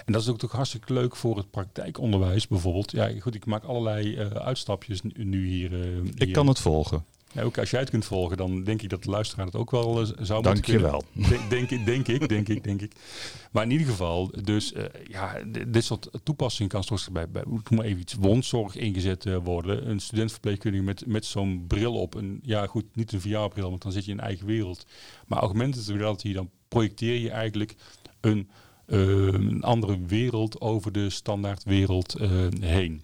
En 0.05 0.13
dat 0.13 0.21
is 0.21 0.27
ook 0.29 0.37
toch 0.37 0.51
hartstikke 0.51 0.93
leuk 0.93 1.15
voor 1.15 1.37
het 1.37 1.51
praktijkonderwijs 1.51 2.47
bijvoorbeeld. 2.47 2.91
Ja, 2.91 3.11
goed, 3.19 3.35
ik 3.35 3.45
maak 3.45 3.63
allerlei 3.63 4.15
eh, 4.15 4.27
uitstapjes 4.27 5.01
nu, 5.13 5.47
hier. 5.47 5.73
eh, 5.81 5.97
Ik 5.97 6.13
hier. 6.23 6.31
kan 6.31 6.47
het 6.47 6.59
volgen. 6.59 7.03
Ja, 7.33 7.41
ook 7.41 7.57
als 7.57 7.69
jij 7.69 7.79
het 7.79 7.89
kunt 7.89 8.05
volgen, 8.05 8.37
dan 8.37 8.63
denk 8.63 8.81
ik 8.81 8.89
dat 8.89 9.03
de 9.03 9.09
luisteraar 9.09 9.45
het 9.45 9.55
ook 9.55 9.71
wel 9.71 10.01
eh, 10.01 10.05
zou 10.05 10.15
moeten 10.15 10.41
Dank 10.41 10.65
je 10.65 10.71
kunnen. 10.71 10.91
wel. 10.91 11.03
Denk, 11.29 11.49
denk, 11.49 11.69
ik, 11.69 11.85
denk 11.85 12.07
ik, 12.07 12.29
denk 12.29 12.47
ik, 12.47 12.63
denk 12.63 12.81
ik. 12.81 12.91
Maar 13.51 13.63
in 13.63 13.71
ieder 13.71 13.87
geval, 13.87 14.31
dus 14.43 14.73
eh, 14.73 14.83
ja, 15.07 15.37
dit 15.67 15.83
soort 15.83 16.09
toepassingen 16.23 16.71
kan 16.71 16.83
straks 16.83 17.09
bij, 17.09 17.29
bij 17.29 17.43
maar 17.69 17.85
even 17.85 17.99
iets, 17.99 18.13
wondzorg 18.13 18.75
ingezet 18.75 19.25
eh, 19.25 19.37
worden. 19.43 19.89
Een 19.89 19.99
studentverpleegkundige 19.99 20.83
met, 20.83 21.05
met 21.05 21.25
zo'n 21.25 21.65
bril 21.67 21.93
op. 21.93 22.15
Een, 22.15 22.39
ja, 22.43 22.67
goed, 22.67 22.85
niet 22.93 23.11
een 23.11 23.21
VR-bril, 23.21 23.69
want 23.69 23.81
dan 23.81 23.91
zit 23.91 24.05
je 24.05 24.11
in 24.11 24.17
een 24.17 24.23
eigen 24.23 24.45
wereld. 24.45 24.85
Maar 25.27 25.39
augmented 25.39 25.87
reality, 25.87 26.33
dan 26.33 26.49
projecteer 26.67 27.19
je 27.19 27.29
eigenlijk 27.29 27.75
een, 28.19 28.49
een 28.85 29.63
andere 29.63 29.97
wereld 30.05 30.61
over 30.61 30.91
de 30.91 31.09
standaard 31.09 31.63
wereld 31.63 32.13
eh, 32.13 32.29
heen. 32.59 33.03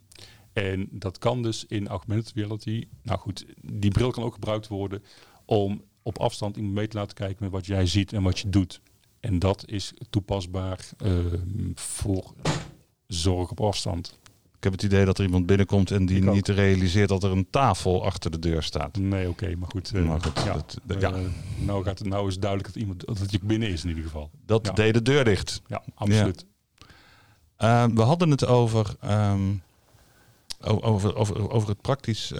En 0.55 0.87
dat 0.91 1.17
kan 1.17 1.41
dus 1.41 1.65
in 1.67 1.87
augmented 1.87 2.31
reality. 2.35 2.87
Nou 3.03 3.19
goed, 3.19 3.45
die 3.61 3.91
bril 3.91 4.11
kan 4.11 4.23
ook 4.23 4.33
gebruikt 4.33 4.67
worden 4.67 5.03
om 5.45 5.81
op 6.03 6.19
afstand 6.19 6.55
iemand 6.55 6.75
mee 6.75 6.87
te 6.87 6.97
laten 6.97 7.15
kijken 7.15 7.37
met 7.39 7.51
wat 7.51 7.65
jij 7.65 7.85
ziet 7.85 8.13
en 8.13 8.23
wat 8.23 8.39
je 8.39 8.49
doet. 8.49 8.81
En 9.19 9.39
dat 9.39 9.63
is 9.67 9.93
toepasbaar 10.09 10.89
ehm, 10.97 11.71
voor 11.73 12.33
zorg 13.07 13.49
op 13.51 13.61
afstand. 13.61 14.19
Ik 14.57 14.63
heb 14.63 14.71
het 14.71 14.83
idee 14.83 15.05
dat 15.05 15.17
er 15.17 15.25
iemand 15.25 15.45
binnenkomt 15.45 15.91
en 15.91 16.05
die 16.05 16.23
niet 16.23 16.47
realiseert 16.47 17.09
dat 17.09 17.23
er 17.23 17.31
een 17.31 17.49
tafel 17.49 18.05
achter 18.05 18.31
de 18.31 18.39
deur 18.39 18.63
staat. 18.63 18.97
Nee, 18.97 19.29
oké, 19.29 19.55
maar 19.55 19.69
goed. 19.69 19.91
eh, 19.93 20.05
Maar 20.05 20.21
goed, 20.21 20.43
ja, 20.45 20.53
dat- 20.53 20.79
eh, 20.87 20.99
ja. 20.99 21.13
nou, 21.57 21.83
gaat 21.83 21.99
het, 21.99 22.07
nou 22.07 22.27
is 22.27 22.33
het 22.33 22.41
duidelijk 22.41 22.73
dat 22.73 22.81
iemand 22.81 23.05
dat 23.19 23.31
je 23.31 23.39
binnen 23.43 23.69
is 23.69 23.83
in 23.83 23.89
ieder 23.89 24.03
geval. 24.03 24.29
Dat 24.45 24.65
Ja. 24.67 24.73
deed 24.73 24.93
de 24.93 25.01
deur 25.01 25.23
dicht. 25.23 25.61
Ja, 25.67 25.83
absoluut. 25.95 26.45
Uh, 27.59 27.85
we 27.93 28.01
hadden 28.01 28.29
het 28.31 28.45
over, 28.45 28.95
ehm, 29.01 29.53
over, 30.65 31.15
over, 31.15 31.49
over 31.49 31.69
het 31.69 31.81
praktisch 31.81 32.33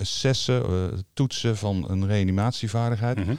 assessen, 0.00 0.64
eh, 0.64 0.98
toetsen 1.14 1.56
van 1.56 1.84
een 1.88 2.06
reanimatievaardigheid. 2.06 3.16
Mhm. 3.16 3.34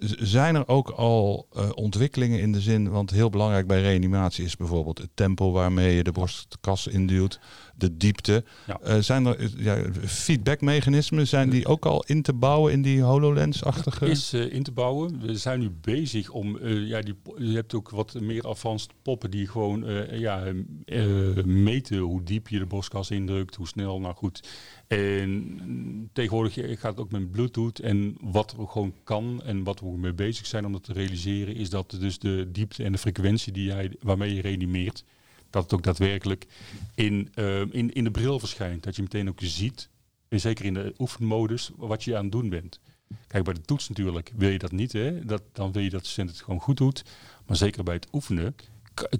Z- 0.00 0.12
zijn 0.18 0.54
er 0.54 0.68
ook 0.68 0.90
al 0.90 1.46
eh, 1.52 1.68
ontwikkelingen 1.74 2.40
in 2.40 2.52
de 2.52 2.60
zin, 2.60 2.90
want 2.90 3.10
heel 3.10 3.30
belangrijk 3.30 3.66
bij 3.66 3.80
reanimatie 3.80 4.44
is 4.44 4.56
bijvoorbeeld 4.56 4.98
het 4.98 5.10
tempo 5.14 5.50
waarmee 5.50 5.94
je 5.96 6.02
de 6.02 6.12
borstkas 6.12 6.86
induwt, 6.86 7.40
de 7.76 7.96
diepte. 7.96 8.44
Ja. 8.66 8.78
Eh, 8.80 8.98
zijn 8.98 9.26
er 9.26 9.38
eh, 9.38 9.48
ja, 9.56 9.76
feedbackmechanismen, 10.04 11.26
zijn 11.28 11.50
die 11.50 11.66
ook 11.66 11.86
al 11.86 12.04
in 12.06 12.22
te 12.22 12.32
bouwen 12.32 12.72
in 12.72 12.82
die 12.82 13.00
HoloLens-achtige? 13.02 14.06
is 14.06 14.32
eh, 14.32 14.52
in 14.52 14.62
te 14.62 14.72
bouwen. 14.72 15.20
We 15.20 15.36
zijn 15.36 15.60
nu 15.60 15.70
bezig 15.80 16.30
om, 16.30 16.58
eh, 16.58 16.86
ja, 16.88 17.00
die, 17.00 17.14
je 17.38 17.54
hebt 17.54 17.74
ook 17.74 17.90
wat 17.90 18.20
meer 18.20 18.42
advanced 18.42 18.90
poppen 19.02 19.30
die 19.30 19.46
gewoon 19.48 19.86
eh, 19.86 20.18
ja, 20.18 20.44
eh, 20.84 21.04
meten 21.44 21.98
hoe 21.98 22.22
diep 22.22 22.48
je 22.48 22.58
de 22.58 22.66
borstkas 22.66 23.10
indrukt, 23.10 23.54
hoe 23.54 23.66
snel, 23.68 24.00
nou 24.00 24.14
goed. 24.14 24.48
En 24.92 26.10
tegenwoordig 26.12 26.54
gaat 26.54 26.90
het 26.90 27.00
ook 27.00 27.10
met 27.10 27.30
Bluetooth 27.30 27.78
en 27.78 28.16
wat 28.20 28.54
er 28.58 28.68
gewoon 28.68 28.94
kan 29.04 29.42
en 29.44 29.64
wat 29.64 29.80
we 29.80 29.86
mee 29.86 30.12
bezig 30.12 30.46
zijn 30.46 30.66
om 30.66 30.72
dat 30.72 30.84
te 30.84 30.92
realiseren, 30.92 31.54
is 31.54 31.70
dat 31.70 31.96
dus 32.00 32.18
de 32.18 32.48
diepte 32.52 32.84
en 32.84 32.92
de 32.92 32.98
frequentie 32.98 33.52
die 33.52 33.64
jij, 33.64 33.92
waarmee 34.00 34.34
je 34.34 34.40
reanimeert, 34.40 35.04
dat 35.50 35.62
het 35.62 35.72
ook 35.72 35.82
daadwerkelijk 35.82 36.46
in, 36.94 37.28
eh, 37.34 37.60
in, 37.60 37.92
in 37.92 38.04
de 38.04 38.10
bril 38.10 38.38
verschijnt. 38.38 38.82
Dat 38.82 38.96
je 38.96 39.02
meteen 39.02 39.28
ook 39.28 39.40
ziet, 39.42 39.88
en 40.28 40.40
zeker 40.40 40.64
in 40.64 40.74
de 40.74 40.94
oefenmodus, 40.98 41.70
wat 41.76 42.04
je 42.04 42.16
aan 42.16 42.22
het 42.22 42.32
doen 42.32 42.48
bent. 42.48 42.80
Kijk, 43.26 43.44
bij 43.44 43.54
de 43.54 43.60
toets 43.60 43.88
natuurlijk 43.88 44.32
wil 44.36 44.50
je 44.50 44.58
dat 44.58 44.72
niet. 44.72 44.92
Hè? 44.92 45.24
Dat, 45.24 45.42
dan 45.52 45.72
wil 45.72 45.82
je 45.82 45.90
dat 45.90 46.02
de 46.02 46.08
student 46.08 46.36
het 46.36 46.44
gewoon 46.44 46.60
goed 46.60 46.76
doet. 46.76 47.04
Maar 47.46 47.56
zeker 47.56 47.84
bij 47.84 47.94
het 47.94 48.08
oefenen 48.12 48.54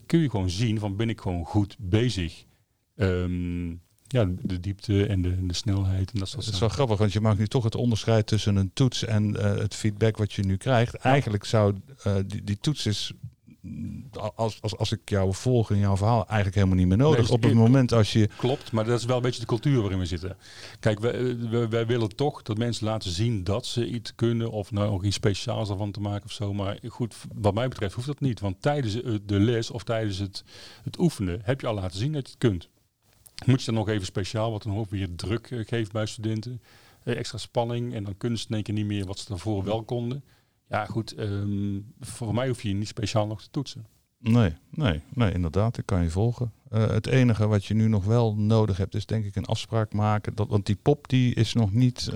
kun 0.06 0.20
je 0.20 0.30
gewoon 0.30 0.50
zien 0.50 0.78
van 0.78 0.96
ben 0.96 1.08
ik 1.08 1.20
gewoon 1.20 1.44
goed 1.44 1.76
bezig. 1.78 2.44
Ehm, 2.96 3.74
ja, 4.12 4.28
de 4.42 4.60
diepte 4.60 5.06
en 5.06 5.22
de, 5.22 5.46
de 5.46 5.54
snelheid 5.54 6.12
en 6.12 6.18
dat 6.18 6.28
soort 6.28 6.44
Dat 6.44 6.54
is 6.54 6.60
wel 6.60 6.68
grappig, 6.68 6.98
want 6.98 7.12
je 7.12 7.20
maakt 7.20 7.38
nu 7.38 7.46
toch 7.46 7.64
het 7.64 7.74
onderscheid 7.74 8.26
tussen 8.26 8.56
een 8.56 8.70
toets 8.72 9.04
en 9.04 9.36
eh, 9.36 9.58
het 9.58 9.74
feedback 9.74 10.16
wat 10.16 10.32
je 10.32 10.42
nu 10.42 10.56
krijgt. 10.56 10.94
Eigenlijk 10.94 11.44
zou 11.44 11.74
eh, 12.02 12.16
die, 12.26 12.44
die 12.44 12.58
toets 12.60 12.86
is, 12.86 13.12
als, 14.34 14.62
als, 14.62 14.76
als 14.76 14.92
ik 14.92 15.10
jou 15.10 15.34
volg 15.34 15.70
in 15.70 15.78
jouw 15.78 15.96
verhaal, 15.96 16.26
eigenlijk 16.26 16.54
helemaal 16.54 16.76
niet 16.76 16.86
meer 16.86 16.96
nodig. 16.96 17.22
Nee, 17.22 17.30
Op 17.32 17.42
het 17.42 17.54
moment 17.54 17.92
als 17.92 18.12
je 18.12 18.28
Klopt, 18.36 18.72
maar 18.72 18.84
dat 18.84 18.98
is 18.98 19.04
wel 19.04 19.16
een 19.16 19.22
beetje 19.22 19.40
de 19.40 19.46
cultuur 19.46 19.80
waarin 19.80 19.98
we 19.98 20.06
zitten. 20.06 20.36
Kijk, 20.80 21.00
wij, 21.00 21.38
wij, 21.50 21.68
wij 21.68 21.86
willen 21.86 22.16
toch 22.16 22.42
dat 22.42 22.58
mensen 22.58 22.86
laten 22.86 23.10
zien 23.10 23.44
dat 23.44 23.66
ze 23.66 23.86
iets 23.86 24.14
kunnen 24.14 24.50
of 24.50 24.70
nou 24.70 24.90
nog 24.90 25.04
iets 25.04 25.16
speciaals 25.16 25.70
ervan 25.70 25.90
te 25.90 26.00
maken 26.00 26.24
of 26.24 26.32
zo. 26.32 26.52
Maar 26.52 26.78
goed, 26.88 27.14
wat 27.34 27.54
mij 27.54 27.68
betreft 27.68 27.94
hoeft 27.94 28.06
dat 28.06 28.20
niet. 28.20 28.40
Want 28.40 28.62
tijdens 28.62 29.02
eh, 29.02 29.14
de 29.26 29.40
les 29.40 29.70
of 29.70 29.82
tijdens 29.82 30.18
het, 30.18 30.44
het 30.82 30.98
oefenen 30.98 31.40
heb 31.42 31.60
je 31.60 31.66
al 31.66 31.74
laten 31.74 31.98
zien 31.98 32.12
dat 32.12 32.26
je 32.26 32.32
het 32.32 32.50
kunt. 32.50 32.68
Moet 33.46 33.60
je 33.60 33.66
dan 33.66 33.74
nog 33.74 33.88
even 33.88 34.06
speciaal, 34.06 34.50
wat 34.50 34.62
dan 34.62 34.76
ook 34.76 34.90
weer 34.90 35.14
druk 35.16 35.50
eh, 35.50 35.58
geeft 35.66 35.92
bij 35.92 36.06
studenten. 36.06 36.60
Eh, 37.02 37.16
extra 37.16 37.38
spanning 37.38 37.94
en 37.94 38.04
dan 38.04 38.16
kunnen 38.16 38.38
ze 38.38 38.46
in 38.48 38.54
één 38.54 38.62
keer 38.62 38.74
niet 38.74 38.86
meer 38.86 39.06
wat 39.06 39.18
ze 39.18 39.28
daarvoor 39.28 39.64
wel 39.64 39.82
konden. 39.82 40.24
Ja 40.68 40.84
goed, 40.84 41.14
ehm, 41.14 41.80
voor 42.00 42.34
mij 42.34 42.48
hoef 42.48 42.62
je 42.62 42.72
niet 42.72 42.88
speciaal 42.88 43.26
nog 43.26 43.42
te 43.42 43.50
toetsen. 43.50 43.86
Nee, 44.18 44.54
nee, 44.70 45.00
nee, 45.14 45.32
inderdaad, 45.32 45.78
ik 45.78 45.86
kan 45.86 46.02
je 46.02 46.10
volgen. 46.10 46.52
Eh, 46.70 46.88
het 46.88 47.06
enige 47.06 47.46
wat 47.46 47.64
je 47.64 47.74
nu 47.74 47.88
nog 47.88 48.04
wel 48.04 48.34
nodig 48.34 48.76
hebt, 48.76 48.94
is 48.94 49.06
denk 49.06 49.24
ik 49.24 49.36
een 49.36 49.44
afspraak 49.44 49.92
maken. 49.92 50.34
Dat, 50.34 50.48
want 50.48 50.66
die 50.66 50.78
pop 50.82 51.08
die 51.08 51.34
is 51.34 51.52
nog 51.52 51.72
niet. 51.72 52.10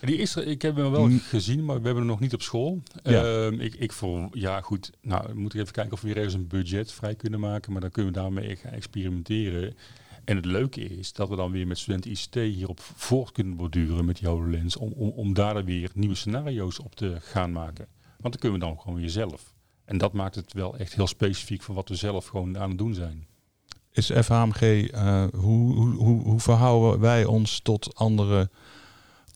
Die 0.00 0.16
is 0.16 0.36
er, 0.36 0.46
ik 0.46 0.62
heb 0.62 0.76
hem 0.76 0.90
wel 0.90 1.08
gezien, 1.28 1.64
maar 1.64 1.76
we 1.76 1.84
hebben 1.84 2.02
hem 2.02 2.12
nog 2.12 2.20
niet 2.20 2.34
op 2.34 2.42
school. 2.42 2.82
Ja. 3.02 3.24
Ehm, 3.24 3.60
ik, 3.60 3.74
ik 3.74 3.92
voor, 3.92 4.28
ja 4.32 4.60
goed, 4.60 4.90
nou 5.00 5.34
moet 5.34 5.54
ik 5.54 5.60
even 5.60 5.72
kijken 5.72 5.92
of 5.92 6.00
we 6.00 6.06
weer 6.06 6.16
ergens 6.16 6.34
een 6.34 6.46
budget 6.46 6.92
vrij 6.92 7.14
kunnen 7.14 7.40
maken, 7.40 7.72
maar 7.72 7.80
dan 7.80 7.90
kunnen 7.90 8.12
we 8.12 8.18
daarmee 8.18 8.56
gaan 8.56 8.72
experimenteren. 8.72 9.74
En 10.26 10.36
het 10.36 10.44
leuke 10.44 10.80
is 10.80 11.12
dat 11.12 11.28
we 11.28 11.36
dan 11.36 11.50
weer 11.50 11.66
met 11.66 11.78
studenten 11.78 12.10
ICT 12.10 12.34
hierop 12.34 12.80
voort 12.80 13.32
kunnen 13.32 13.56
borduren 13.56 14.04
met 14.04 14.18
die 14.18 14.28
HoloLens. 14.28 14.76
Om, 14.76 14.92
om, 14.92 15.08
om 15.08 15.34
daar 15.34 15.54
dan 15.54 15.64
weer 15.64 15.90
nieuwe 15.94 16.14
scenario's 16.14 16.80
op 16.80 16.94
te 16.94 17.16
gaan 17.20 17.52
maken. 17.52 17.86
Want 18.02 18.32
dan 18.32 18.40
kunnen 18.40 18.58
we 18.58 18.66
dan 18.66 18.80
gewoon 18.80 18.98
weer 18.98 19.10
zelf. 19.10 19.54
En 19.84 19.98
dat 19.98 20.12
maakt 20.12 20.34
het 20.34 20.52
wel 20.52 20.76
echt 20.76 20.94
heel 20.94 21.06
specifiek 21.06 21.62
van 21.62 21.74
wat 21.74 21.88
we 21.88 21.94
zelf 21.94 22.26
gewoon 22.26 22.58
aan 22.58 22.68
het 22.68 22.78
doen 22.78 22.94
zijn. 22.94 23.26
Is 23.92 24.10
FHMG, 24.10 24.60
eh, 24.60 25.24
hoe, 25.34 25.74
hoe, 25.74 25.94
hoe, 25.94 26.22
hoe 26.22 26.40
verhouden 26.40 27.00
wij 27.00 27.24
ons 27.24 27.60
tot 27.60 27.94
andere 27.94 28.50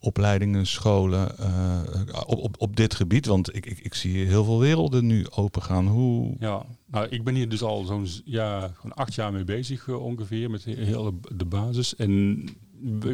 opleidingen, 0.00 0.66
scholen 0.66 1.38
eh, 1.38 1.80
op, 2.26 2.38
op, 2.38 2.54
op 2.58 2.76
dit 2.76 2.94
gebied? 2.94 3.26
Want 3.26 3.56
ik, 3.56 3.66
ik, 3.66 3.78
ik 3.78 3.94
zie 3.94 4.26
heel 4.26 4.44
veel 4.44 4.58
werelden 4.58 5.06
nu 5.06 5.26
opengaan. 5.30 5.86
Hoe... 5.86 6.36
Ja, 6.38 6.66
nou, 6.90 7.06
ik 7.08 7.24
ben 7.24 7.34
hier 7.34 7.48
dus 7.48 7.62
al 7.62 7.84
zo'n 7.84 8.06
ja, 8.24 8.70
gewoon 8.74 8.96
acht 8.96 9.14
jaar 9.14 9.32
mee 9.32 9.44
bezig 9.44 9.88
eh, 9.88 10.04
ongeveer 10.04 10.50
met 10.50 10.64
heel 10.64 11.20
de 11.34 11.44
basis. 11.44 11.96
En 11.96 12.44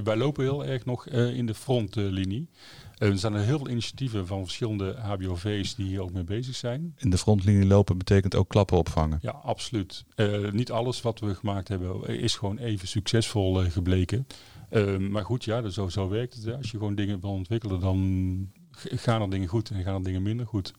wij 0.05 0.17
lopen 0.17 0.45
heel 0.45 0.65
erg 0.65 0.85
nog 0.85 1.09
uh, 1.09 1.37
in 1.37 1.47
de 1.47 1.55
frontlinie. 1.55 2.49
er 2.99 3.19
zijn 3.19 3.35
er 3.35 3.41
heel 3.41 3.59
veel 3.59 3.69
initiatieven 3.69 4.27
van 4.27 4.43
verschillende 4.43 4.97
HBOV's 4.99 5.75
die 5.75 5.87
hier 5.87 6.03
ook 6.03 6.12
mee 6.12 6.25
bezig 6.25 6.55
zijn. 6.55 6.95
In 6.97 7.11
de 7.11 7.19
frontlinie 7.19 7.67
lopen 7.67 7.99
betekent 7.99 8.35
ook 8.35 8.49
klappen 8.49 8.79
opvangen? 8.79 9.19
Ja, 9.23 9.31
absoluut. 9.31 10.05
niet 10.51 10.71
alles 10.71 11.03
wat 11.03 11.21
we 11.21 11.35
gemaakt 11.35 11.69
hebben 11.69 12.19
is 12.21 12.35
gewoon 12.35 12.59
even 12.59 12.89
succesvol 12.89 13.55
gebleken. 13.55 14.27
Ehm, 14.71 15.11
maar 15.11 15.25
goed, 15.25 15.45
ja, 15.45 15.69
zo, 15.69 15.89
zo 15.89 16.09
werkt 16.09 16.35
het. 16.35 16.57
Als 16.57 16.71
je 16.71 16.79
gewoon 16.79 16.95
dingen 16.95 17.21
wil 17.21 17.31
ontwikkelen, 17.31 17.81
dan 17.81 18.51
gaan 18.73 19.23
er 19.23 19.31
dingen 19.31 19.49
goed 19.49 19.71
en 19.71 19.83
gaan 19.83 19.95
er 19.95 20.05
dingen 20.05 20.23
minder 20.23 20.47
goed. 20.47 20.75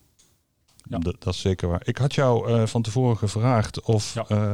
Ja. 0.89 0.97
Dat, 0.97 1.15
dat 1.19 1.33
is 1.33 1.41
zeker 1.41 1.67
waar. 1.67 1.81
Ik 1.83 1.97
had 1.97 2.13
jou 2.13 2.49
uh, 2.49 2.65
van 2.65 2.81
tevoren 2.81 3.17
gevraagd 3.17 3.81
of 3.81 4.15
uh, 4.31 4.51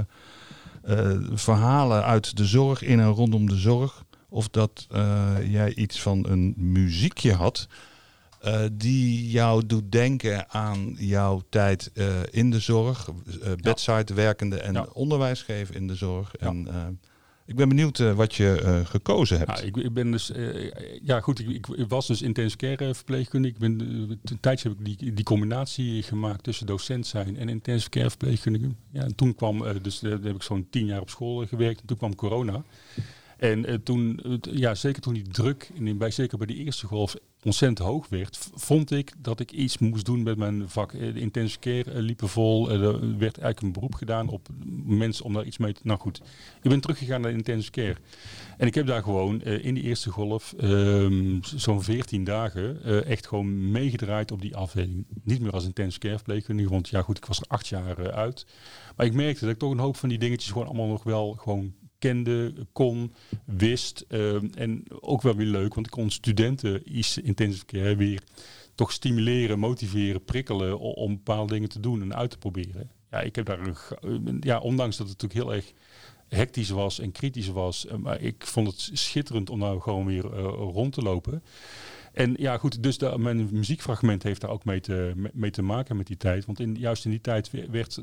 uh, 0.89 1.09
verhalen 1.33 2.03
uit 2.03 2.37
de 2.37 2.45
zorg, 2.45 2.81
in 2.81 2.99
en 2.99 3.09
rondom 3.09 3.49
de 3.49 3.57
zorg, 3.57 4.03
of 4.29 4.49
dat 4.49 4.87
jij 5.47 5.73
iets 5.75 6.01
van 6.01 6.25
een 6.29 6.53
muziekje 6.57 7.33
had. 7.33 7.67
die 8.71 9.29
jou 9.29 9.65
doet 9.65 9.91
denken 9.91 10.49
aan 10.49 10.95
jouw 10.97 11.41
tijd 11.49 11.91
in 12.31 12.51
de 12.51 12.59
zorg, 12.59 13.09
bedside 13.61 14.13
werkende 14.13 14.59
en 14.59 14.93
onderwijs 14.93 15.41
geven 15.41 15.75
in 15.75 15.87
de 15.87 15.95
zorg. 15.95 16.35
En, 16.35 16.67
ik 17.45 17.55
ben 17.55 17.69
benieuwd 17.69 17.99
uh, 17.99 18.13
wat 18.13 18.35
je 18.35 18.61
uh, 18.63 18.85
gekozen 18.85 19.37
hebt. 19.37 19.63
Ik, 19.63 19.77
ik, 19.77 19.93
ben 19.93 20.11
dus, 20.11 20.31
uh, 20.31 20.71
ja 21.01 21.19
goed, 21.19 21.39
ik, 21.39 21.67
ik, 21.67 21.87
was 21.87 22.07
dus 22.07 22.21
intensive 22.21 22.57
care 22.57 22.93
verpleegkundige. 22.93 23.53
Ik 23.53 23.59
ben, 23.59 23.79
een 24.23 24.39
tijdje 24.39 24.69
heb 24.69 24.79
ik 24.79 24.99
die, 24.99 25.13
die 25.13 25.25
combinatie 25.25 26.03
gemaakt 26.03 26.43
tussen 26.43 26.65
docent 26.65 27.07
zijn 27.07 27.37
en 27.37 27.49
intensive 27.49 27.89
care 27.89 28.09
verpleegkundige. 28.09 28.69
Ja, 28.91 29.01
en 29.01 29.15
toen 29.15 29.35
kwam, 29.35 29.81
dus 29.81 29.99
daar 29.99 30.11
heb 30.11 30.35
ik 30.35 30.43
zo'n 30.43 30.67
tien 30.69 30.85
jaar 30.85 31.01
op 31.01 31.09
school 31.09 31.45
gewerkt. 31.45 31.81
En 31.81 31.87
toen 31.87 31.97
kwam 31.97 32.15
corona. 32.15 32.63
En 33.43 33.83
toen, 33.83 34.19
ja, 34.41 34.75
zeker 34.75 35.01
toen 35.01 35.13
die 35.13 35.27
druk, 35.27 35.71
in, 35.73 35.97
bij, 35.97 36.11
zeker 36.11 36.37
bij 36.37 36.47
de 36.47 36.55
eerste 36.55 36.87
golf, 36.87 37.15
ontzettend 37.41 37.87
hoog 37.87 38.09
werd, 38.09 38.49
vond 38.53 38.91
ik 38.91 39.13
dat 39.17 39.39
ik 39.39 39.51
iets 39.51 39.77
moest 39.77 40.05
doen 40.05 40.23
met 40.23 40.37
mijn 40.37 40.69
vak. 40.69 40.91
De 40.91 41.19
intensive 41.19 41.59
care 41.59 42.01
liepen 42.01 42.29
vol. 42.29 42.71
Er 42.71 42.79
werd 42.99 43.37
eigenlijk 43.37 43.61
een 43.61 43.71
beroep 43.71 43.95
gedaan 43.95 44.27
op 44.27 44.47
mensen 44.85 45.25
om 45.25 45.33
daar 45.33 45.45
iets 45.45 45.57
mee 45.57 45.73
te... 45.73 45.81
Nou 45.83 45.99
goed, 45.99 46.21
ik 46.61 46.69
ben 46.69 46.79
teruggegaan 46.79 47.21
naar 47.21 47.31
intensive 47.31 47.71
care. 47.71 47.95
En 48.57 48.67
ik 48.67 48.75
heb 48.75 48.87
daar 48.87 49.03
gewoon 49.03 49.41
in 49.41 49.73
die 49.73 49.83
eerste 49.83 50.09
golf 50.09 50.53
um, 50.61 51.39
zo'n 51.41 51.83
14 51.83 52.23
dagen 52.23 53.05
echt 53.05 53.27
gewoon 53.27 53.71
meegedraaid 53.71 54.31
op 54.31 54.41
die 54.41 54.55
afdeling. 54.55 55.05
Niet 55.23 55.41
meer 55.41 55.51
als 55.51 55.65
intensive 55.65 55.99
care 55.99 56.15
verpleegkundige, 56.15 56.69
want 56.69 56.89
ja 56.89 57.01
goed, 57.01 57.17
ik 57.17 57.25
was 57.25 57.39
er 57.39 57.47
acht 57.47 57.67
jaar 57.67 58.11
uit. 58.11 58.45
Maar 58.95 59.05
ik 59.05 59.13
merkte 59.13 59.45
dat 59.45 59.53
ik 59.53 59.59
toch 59.59 59.71
een 59.71 59.79
hoop 59.79 59.95
van 59.95 60.09
die 60.09 60.17
dingetjes 60.17 60.51
gewoon 60.51 60.67
allemaal 60.67 60.87
nog 60.87 61.03
wel 61.03 61.33
gewoon 61.33 61.73
kende, 62.03 62.53
kon, 62.71 63.13
wist. 63.45 64.05
Uh, 64.09 64.57
en 64.57 64.83
ook 64.99 65.21
wel 65.21 65.35
weer 65.35 65.47
leuk, 65.47 65.73
want 65.73 65.85
ik 65.85 65.91
kon 65.91 66.09
studenten 66.09 66.97
iets 66.97 67.17
intensive 67.17 67.65
care 67.65 67.95
weer 67.95 68.23
toch 68.75 68.91
stimuleren, 68.91 69.59
motiveren, 69.59 70.23
prikkelen 70.23 70.79
om, 70.79 71.15
bepaalde 71.15 71.53
dingen 71.53 71.69
te 71.69 71.79
doen 71.79 72.01
en 72.01 72.15
uit 72.15 72.29
te 72.29 72.37
proberen. 72.37 72.89
Ja, 73.11 73.21
ik 73.21 73.35
heb 73.35 73.45
daar 73.45 73.93
ja, 74.39 74.59
ondanks 74.59 74.97
dat 74.97 75.09
het 75.09 75.21
natuurlijk 75.21 75.49
heel 75.49 75.55
erg 75.55 75.73
hectisch 76.27 76.69
was 76.69 76.99
en 76.99 77.11
kritisch 77.11 77.47
was, 77.47 77.85
uh, 77.85 77.93
maar 77.93 78.21
ik 78.21 78.45
vond 78.45 78.67
het 78.67 78.89
schitterend 78.93 79.49
om 79.49 79.59
nou 79.59 79.81
gewoon 79.81 80.05
weer 80.05 80.25
uh, 80.25 80.43
rond 80.73 80.93
te 80.93 81.01
lopen. 81.01 81.43
En 82.13 82.33
ja, 82.37 82.57
goed, 82.57 82.83
dus 82.83 82.97
mijn 83.17 83.49
muziekfragment 83.51 84.23
heeft 84.23 84.41
daar 84.41 84.49
ook 84.49 84.65
mee 84.65 84.79
te, 84.79 85.13
mee 85.33 85.51
te 85.51 85.61
maken 85.61 85.97
met 85.97 86.07
die 86.07 86.17
tijd. 86.17 86.45
Want 86.45 86.61
juist 86.73 87.05
in 87.05 87.11
die 87.11 87.21
tijd 87.21 87.51
werd 87.71 87.99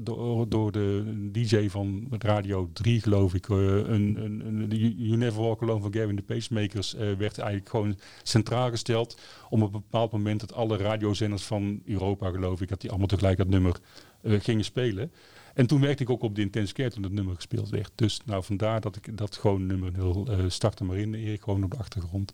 door, 0.48 0.72
de 0.72 1.28
DJ 1.32 1.68
van 1.68 2.06
Radio 2.18 2.70
3, 2.72 3.00
geloof 3.00 3.34
ik, 3.34 3.48
uh, 3.48 3.56
een, 3.56 4.16
een, 4.16 4.46
een, 4.46 4.94
You 4.96 5.16
Never 5.16 5.42
Walk 5.42 5.62
Alone 5.62 5.80
van 5.80 5.94
Gavin 5.94 6.16
de 6.16 6.22
Pacemakers, 6.22 6.94
uh, 6.94 7.00
werd 7.00 7.38
eigenlijk 7.38 7.68
gewoon 7.68 7.98
centraal 8.22 8.70
gesteld. 8.70 9.20
Om 9.48 9.62
op 9.62 9.74
een 9.74 9.80
bepaald 9.80 10.12
moment 10.12 10.40
dat 10.40 10.54
alle 10.54 10.76
radiozenders 10.76 11.42
van 11.42 11.82
Europa, 11.86 12.30
geloof 12.30 12.60
ik, 12.60 12.68
dat 12.68 12.80
die 12.80 12.90
allemaal 12.90 13.08
tegelijk 13.08 13.36
dat 13.36 13.48
nummer 13.48 13.76
uh, 14.22 14.40
gingen 14.40 14.64
spelen. 14.64 15.12
En 15.54 15.66
toen 15.66 15.80
werkte 15.80 16.02
ik 16.02 16.10
ook 16.10 16.22
op 16.22 16.34
de 16.34 16.40
intense 16.40 16.74
care 16.74 16.90
toen 16.90 17.02
het 17.02 17.12
nummer 17.12 17.34
gespeeld 17.34 17.68
werd. 17.68 17.90
Dus 17.94 18.20
nou 18.24 18.44
vandaar 18.44 18.80
dat 18.80 18.96
ik 18.96 19.16
dat 19.16 19.36
gewoon 19.36 19.66
nummer 19.66 19.92
heel 19.94 20.28
startte 20.48 20.84
maar 20.84 20.96
in, 20.96 21.14
Erik, 21.14 21.42
gewoon 21.42 21.64
op 21.64 21.70
de 21.70 21.78
achtergrond. 21.78 22.32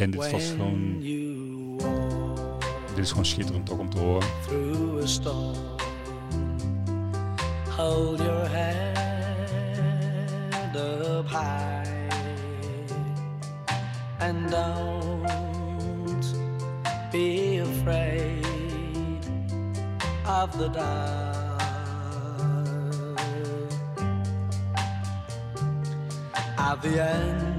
En 0.00 0.10
dit 0.10 0.30
was 0.30 0.44
gewoon. 0.44 0.98
Dit 2.94 3.04
is 3.04 3.08
gewoon 3.08 3.24
schitterend 3.24 3.66
toch 3.66 3.78
om 3.78 3.90
te 3.90 3.98
horen. 3.98 4.28
Through 4.46 5.02
a 5.02 5.06
storm, 5.06 5.54
hold 7.76 8.18
your 8.18 8.48
head 8.48 8.98
up 10.76 11.28
high 11.28 12.08
and 14.18 14.50
don't 14.50 16.24
be 17.10 17.62
afraid 17.62 18.46
of 20.26 20.50
the 20.56 20.70
dark. 20.70 21.18
At 26.56 26.82
the 26.82 27.00
end 27.00 27.49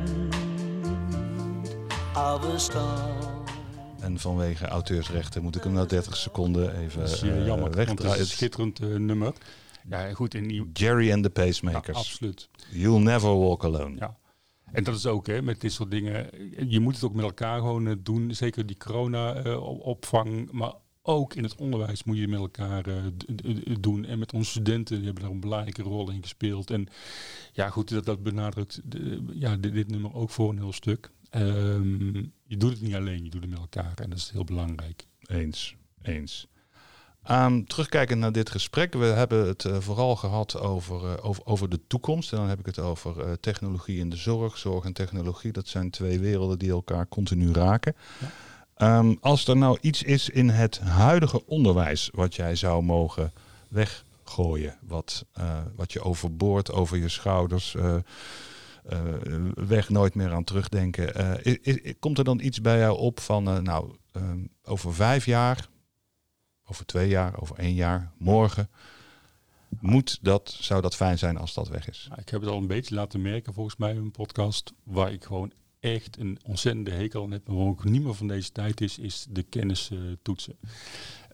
en 4.00 4.19
vanwege 4.19 4.67
auteursrechten 4.67 5.41
moet 5.41 5.56
ik 5.56 5.63
hem 5.63 5.74
na 5.74 5.86
30 5.86 6.17
seconden 6.17 6.78
even 6.78 7.00
dat 7.00 7.10
is, 7.10 7.24
uh, 7.24 7.45
jammer, 7.45 7.80
uh. 7.80 7.88
Het 7.88 8.04
is 8.04 8.19
een 8.19 8.26
schitterend 8.26 8.82
uh, 8.82 8.95
nummer. 8.95 9.34
Ja, 9.89 10.13
goed. 10.13 10.34
In 10.34 10.69
Jerry 10.74 11.12
and 11.12 11.24
the 11.24 11.30
Pacemakers. 11.30 11.97
Ja, 11.97 12.04
absoluut. 12.04 12.50
You'll 12.71 13.02
never 13.02 13.39
walk 13.39 13.63
alone. 13.63 13.95
Ja. 13.95 14.17
En 14.71 14.84
dat 14.84 14.95
is 14.95 15.06
ook 15.06 15.28
hè, 15.28 15.41
met 15.41 15.62
dit 15.62 15.71
soort 15.71 15.91
dingen. 15.91 16.30
Je 16.69 16.80
moet 16.80 16.93
het 16.93 17.04
ook 17.04 17.13
met 17.13 17.26
elkaar 17.26 17.60
gewoon 17.60 18.00
doen. 18.04 18.36
Zeker 18.36 18.65
die 18.65 18.78
corona-opvang. 18.78 20.52
maar 20.52 20.74
ook 21.02 21.34
in 21.34 21.43
het 21.43 21.56
onderwijs 21.56 22.04
moet 22.04 22.17
je 22.17 22.28
met 22.28 22.39
elkaar 22.39 22.84
doen. 23.80 24.06
En 24.06 24.19
met 24.19 24.34
onze 24.34 24.50
studenten 24.50 24.95
die 24.95 25.06
hebben 25.06 25.24
daar 25.24 25.32
een 25.32 25.39
belangrijke 25.39 25.82
rol 25.82 26.12
in 26.12 26.21
gespeeld. 26.21 26.71
En 26.71 26.88
ja, 27.54 27.69
goed, 27.69 27.89
dat, 27.89 28.06
dat 28.06 28.24
benadrukt 28.24 28.82
de, 28.84 29.26
ja, 29.34 29.56
dit, 29.56 29.74
dit 29.74 29.88
nummer 29.88 30.13
ook 30.13 30.30
voor 30.30 30.50
een 30.50 30.58
heel 30.58 30.74
stuk. 30.74 31.12
Um, 31.36 32.34
je 32.46 32.58
doet 32.58 32.72
het 32.72 32.82
niet 32.82 32.96
alleen, 32.96 33.24
je 33.24 33.30
doet 33.30 33.41
het 33.41 33.50
met 33.50 33.60
elkaar. 33.60 33.94
En 33.96 34.10
dat 34.10 34.17
is 34.17 34.30
heel 34.30 34.44
belangrijk. 34.44 35.06
Eens, 35.26 35.76
eens. 36.02 36.48
Um, 37.32 37.65
terugkijkend 37.65 38.20
naar 38.20 38.32
dit 38.32 38.50
gesprek, 38.50 38.94
we 38.94 39.06
hebben 39.06 39.48
het 39.48 39.63
uh, 39.63 39.78
vooral 39.80 40.15
gehad 40.15 40.60
over, 40.60 41.04
uh, 41.04 41.26
over, 41.26 41.46
over, 41.46 41.70
de 41.70 41.80
toekomst. 41.88 42.32
En 42.32 42.38
dan 42.38 42.48
heb 42.48 42.60
ik 42.60 42.65
het 42.65 42.80
over 42.80 43.17
uh, 43.17 43.32
technologie 43.39 44.00
in 44.00 44.10
de 44.10 44.15
zorg. 44.15 44.58
Zorg 44.58 44.86
en 44.86 44.94
technologie, 44.94 45.52
dat 45.52 45.67
zijn 45.67 45.89
twee 45.89 46.20
werelden 46.20 46.60
die 46.60 46.72
elkaar 46.72 47.08
continu 47.08 47.52
raken. 47.52 47.96
Ja. 48.78 48.98
Um, 48.98 49.17
als 49.22 49.48
er 49.48 49.58
nou 49.58 49.78
iets 49.82 50.04
is 50.04 50.30
in 50.30 50.50
het 50.50 50.80
huidige 50.80 51.46
onderwijs 51.46 52.10
wat 52.13 52.36
jij 52.36 52.56
zou 52.56 52.84
mogen 52.84 53.34
weggooien, 53.67 54.78
wat, 54.82 55.26
wat 55.76 55.94
je 55.94 56.02
overboord 56.02 56.72
over 56.72 56.98
je 56.98 57.10
schouders 57.10 57.76
weg 59.54 59.89
nooit 59.89 60.15
meer 60.15 60.32
aan 60.32 60.44
terugdenken. 60.44 61.39
Uh, 61.44 61.94
komt 62.00 62.17
er 62.17 62.24
dan 62.24 62.39
iets 62.39 62.62
bij 62.62 62.80
jou 62.80 62.98
op 62.98 63.20
van, 63.20 63.48
uh, 63.48 63.58
nou, 63.58 63.96
over 64.63 64.94
vijf 64.94 65.26
jaar, 65.26 65.67
over 66.65 66.86
twee 66.86 67.10
jaar, 67.10 67.41
over 67.41 67.58
één 67.58 67.74
jaar, 67.74 68.12
morgen, 68.17 68.70
moet 69.80 70.20
dat, 70.22 70.56
zou 70.60 70.82
dat 70.82 70.96
fijn 70.96 71.17
zijn 71.17 71.38
als 71.38 71.54
dat 71.54 71.67
weg 71.67 71.89
is? 71.89 72.10
ik 72.15 72.30
heb 72.30 72.41
het 72.41 72.50
al 72.50 72.58
een 72.58 72.67
beetje 72.67 72.96
laten 72.96 73.22
merken 73.22 73.54
volgens 73.54 73.76
mij 73.76 73.91
in 73.91 73.98
een 73.98 74.12
podcast, 74.12 74.74
waar 74.84 75.13
ik 75.13 75.24
gewoon 75.24 75.52
echt 75.80 76.17
een 76.20 76.39
ontzettende 76.46 76.91
hekel 76.91 77.24
aan 77.24 77.32
heb, 77.32 77.48
maar 77.48 77.58
ook 77.58 77.84
niet 77.84 78.04
meer 78.04 78.13
van 78.13 78.28
deze 78.28 78.52
tijd 78.52 78.82
is, 78.82 78.98
is 78.98 79.26
de 79.30 79.44
kennis 79.44 79.91
toetsen. 80.22 80.56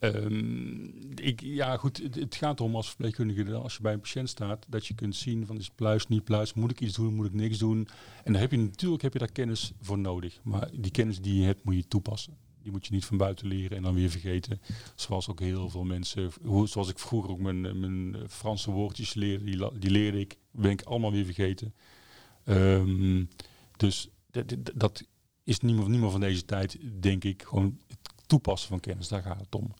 Um, 0.01 0.93
ja, 1.35 1.77
goed, 1.77 1.97
het, 1.97 2.35
gaat 2.35 2.59
erom 2.59 2.75
als 2.75 2.87
verpleegkundige, 2.87 3.53
als 3.53 3.75
je 3.75 3.81
bij 3.81 3.93
een 3.93 3.99
patiënt 3.99 4.29
staat, 4.29 4.65
dat 4.67 4.85
je 4.85 4.93
kunt 4.93 5.15
zien 5.15 5.45
van 5.45 5.57
is 5.57 5.69
pluis, 5.69 6.07
niet 6.07 6.23
pluis, 6.23 6.53
moet 6.53 6.71
ik 6.71 6.81
iets 6.81 6.95
doen, 6.95 7.13
moet 7.13 7.25
ik 7.25 7.33
niks 7.33 7.57
doen. 7.57 7.87
En 8.23 8.31
daar 8.31 8.41
heb 8.41 8.51
je 8.51 8.57
natuurlijk 8.57 9.01
heb 9.01 9.13
je 9.13 9.19
daar 9.19 9.31
kennis 9.31 9.71
voor 9.81 9.97
nodig. 9.97 10.39
Maar 10.43 10.69
die 10.73 10.91
kennis 10.91 11.21
die 11.21 11.39
je 11.39 11.45
hebt, 11.45 11.63
moet 11.63 11.75
je 11.75 11.87
toepassen. 11.87 12.37
Die 12.61 12.71
moet 12.71 12.85
je 12.85 12.93
niet 12.93 13.05
van 13.05 13.17
buiten 13.17 13.47
leren 13.47 13.77
en 13.77 13.83
dan 13.83 13.93
weer 13.93 14.09
vergeten. 14.09 14.61
Zoals 14.95 15.29
ook 15.29 15.39
heel 15.39 15.69
veel 15.69 15.83
mensen, 15.83 16.31
hoe, 16.43 16.67
zoals 16.67 16.89
ik 16.89 16.99
vroeger 16.99 17.31
ook 17.31 17.39
mijn, 17.39 17.79
mijn 17.79 18.29
Franse 18.29 18.71
woordjes 18.71 19.13
leerde, 19.13 19.43
die, 19.43 19.79
die 19.79 19.91
leerde 19.91 20.19
ik, 20.19 20.37
ben 20.51 20.71
ik 20.71 20.81
allemaal 20.81 21.11
weer 21.11 21.25
vergeten. 21.25 21.73
Ehm, 22.43 23.25
dus 23.77 24.09
dat 24.75 25.03
is 25.43 25.59
meer 25.59 26.11
van 26.11 26.19
deze 26.19 26.45
tijd, 26.45 26.77
denk 26.99 27.23
ik. 27.23 27.43
Gewoon 27.43 27.79
het 27.87 27.99
toepassen 28.25 28.69
van 28.69 28.79
kennis, 28.79 29.07
daar 29.07 29.21
gaat 29.21 29.39
het 29.39 29.55
om. 29.55 29.73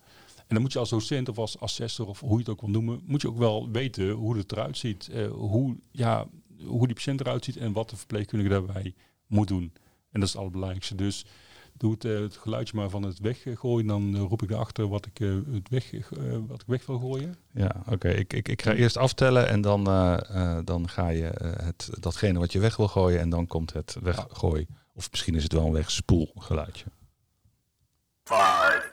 En 0.48 0.54
dan 0.54 0.62
moet 0.62 0.74
je 0.74 0.80
als 0.80 0.90
docent 0.90 1.30
of 1.30 1.38
als 1.38 1.60
assessor 1.60 2.08
of 2.08 2.20
hoe 2.20 2.32
je 2.32 2.38
het 2.38 2.50
ook 2.50 2.62
wil 2.62 2.70
noemen, 2.70 3.02
moet 3.06 3.22
je 3.22 3.28
ook 3.28 3.38
wel 3.38 3.70
weten 3.72 4.10
hoe 4.10 4.38
het 4.38 4.52
eruit 4.52 4.78
ziet. 4.78 5.08
eh, 5.08 5.28
hoe, 5.32 5.76
ja, 5.92 6.28
hoe 6.66 6.86
die 6.86 6.96
patiënt 6.96 7.20
eruit 7.20 7.46
ziet 7.46 7.58
en 7.58 7.72
wat 7.74 7.90
de 7.90 7.96
verpleegkundige 7.96 8.50
daarbij 8.50 8.94
moet 9.28 9.48
doen. 9.48 9.72
En 10.12 10.20
dat 10.20 10.24
is 10.24 10.30
het 10.30 10.38
allerbelangrijkste. 10.38 10.96
Dus 10.96 11.26
doe 11.74 11.92
het, 11.92 12.06
eh, 12.06 12.20
het 12.20 12.38
geluidje 12.38 12.76
maar 12.76 12.90
van 12.90 13.04
het 13.04 13.20
weggooien. 13.20 13.88
Dan 13.88 14.16
eh, 14.16 14.22
roep 14.22 14.42
ik 14.44 14.50
erachter 14.52 14.88
wat 14.88 15.06
ik, 15.06 15.20
eh, 15.20 15.36
het 15.52 15.70
weg, 15.70 15.94
eh, 15.94 16.02
wat 16.48 16.62
ik 16.62 16.68
weg 16.68 16.86
wil 16.86 17.00
gooien. 17.00 17.36
Ja, 17.54 17.84
oké. 17.90 18.10
Ik, 18.10 18.34
ik, 18.34 18.48
ik 18.48 18.62
ga 18.62 18.74
eerst 18.74 18.98
aftellen 18.98 19.48
en 19.48 19.62
dan, 19.62 19.88
eh, 19.88 20.18
eh, 20.30 20.66
dan 20.66 20.90
ga 20.90 21.08
je 21.10 21.28
eh, 21.28 21.66
het, 21.66 21.90
datgene 22.00 22.40
wat 22.40 22.52
je 22.52 22.60
weg 22.60 22.76
wil 22.78 22.88
gooien 22.88 23.20
en 23.20 23.30
dan 23.30 23.48
komt 23.48 23.74
het 23.74 23.98
weggooien. 24.02 24.68
Of 24.94 25.12
misschien 25.12 25.36
is 25.36 25.44
het 25.44 25.54
wel 25.54 25.66
een 25.66 25.72
wegspoel 25.72 26.32
geluidje. 26.36 26.86
Five, 28.24 28.84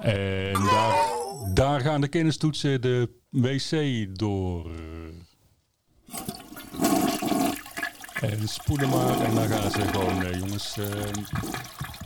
En 0.00 0.52
daar, 0.52 1.08
daar 1.54 1.80
gaan 1.80 2.00
de 2.00 2.08
kennistoetsen 2.08 2.80
de 2.80 3.08
wc 3.28 4.06
door. 4.18 4.70
En 8.14 8.48
spoelen 8.48 8.88
maar. 8.88 9.20
En 9.20 9.34
dan 9.34 9.48
gaan 9.48 9.70
ze 9.70 9.80
gewoon, 9.80 10.22
eh, 10.24 10.38
jongens. 10.38 10.76
eh, 10.76 11.08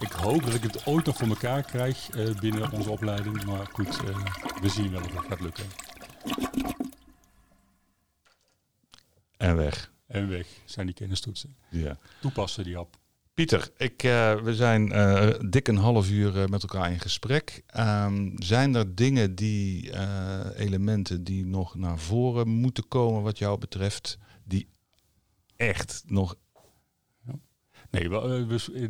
ik 0.00 0.12
hoop 0.12 0.44
dat 0.44 0.54
ik 0.54 0.62
het 0.62 0.86
ooit 0.86 1.06
nog 1.06 1.16
voor 1.16 1.28
elkaar 1.28 1.62
krijg 1.62 2.10
eh, 2.10 2.34
binnen 2.34 2.72
onze 2.72 2.90
opleiding. 2.90 3.44
Maar 3.44 3.66
goed, 3.72 3.96
we 4.60 4.68
zien 4.68 4.90
wel 4.90 5.00
of 5.00 5.14
het 5.14 5.26
gaat 5.28 5.40
lukken. 5.40 5.64
En 9.36 9.56
weg. 9.56 9.90
En 10.06 10.28
weg 10.28 10.46
zijn 10.64 10.86
die 10.86 10.94
kennistoetsen. 10.94 11.56
Ja. 11.70 11.98
Toepassen 12.20 12.64
die 12.64 12.76
app. 12.76 12.96
Pieter, 13.38 13.70
ik, 13.76 14.02
eh, 14.02 14.40
we 14.40 14.54
zijn 14.54 14.92
eh, 14.92 15.28
dik 15.48 15.68
een 15.68 15.76
half 15.76 16.10
uur 16.10 16.42
eh, 16.42 16.46
met 16.46 16.62
elkaar 16.62 16.92
in 16.92 17.00
gesprek. 17.00 17.62
Ehm, 17.66 18.30
zijn 18.34 18.74
er 18.74 18.94
dingen 18.94 19.34
die, 19.34 19.92
elementen 20.56 21.24
die 21.24 21.46
nog 21.46 21.74
naar 21.74 21.98
voren 21.98 22.48
moeten 22.48 22.88
komen 22.88 23.22
wat 23.22 23.38
jou 23.38 23.58
betreft, 23.58 24.18
die 24.44 24.68
echt 25.56 26.02
nog... 26.06 26.36
Nee, 27.90 28.08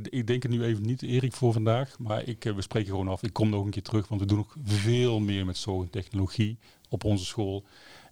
ik 0.03 0.27
denk 0.27 0.43
het 0.43 0.53
nu 0.53 0.63
even 0.63 0.87
niet, 0.87 1.03
Erik, 1.03 1.33
voor 1.33 1.53
vandaag. 1.53 1.99
Maar 1.99 2.25
ik, 2.25 2.45
we 2.45 2.63
spreken 2.63 2.91
gewoon 2.91 3.09
af. 3.09 3.23
Ik 3.23 3.33
kom 3.33 3.49
nog 3.49 3.65
een 3.65 3.71
keer 3.71 3.83
terug, 3.83 4.09
want 4.09 4.21
we 4.21 4.27
doen 4.27 4.37
nog 4.37 4.57
veel 4.65 5.21
meer 5.21 5.45
met 5.45 5.57
zorg 5.57 5.85
en 5.85 5.91
technologie 5.91 6.59
op 6.89 7.05
onze 7.05 7.25
school. 7.25 7.65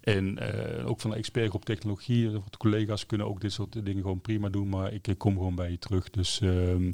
En 0.06 0.38
eh, 0.38 0.88
ook 0.88 1.00
van 1.00 1.10
de 1.10 1.16
expertgroep 1.16 1.64
technologie, 1.64 2.26
eh, 2.26 2.32
de 2.50 2.56
collega's 2.58 3.06
kunnen 3.06 3.26
ook 3.26 3.40
dit 3.40 3.52
soort 3.52 3.84
dingen 3.84 4.02
gewoon 4.02 4.20
prima 4.20 4.48
doen. 4.48 4.68
Maar 4.68 4.92
ik 4.92 5.14
kom 5.18 5.32
gewoon 5.34 5.54
bij 5.54 5.70
je 5.70 5.78
terug. 5.78 6.10
Dus 6.10 6.40
ehm, 6.40 6.92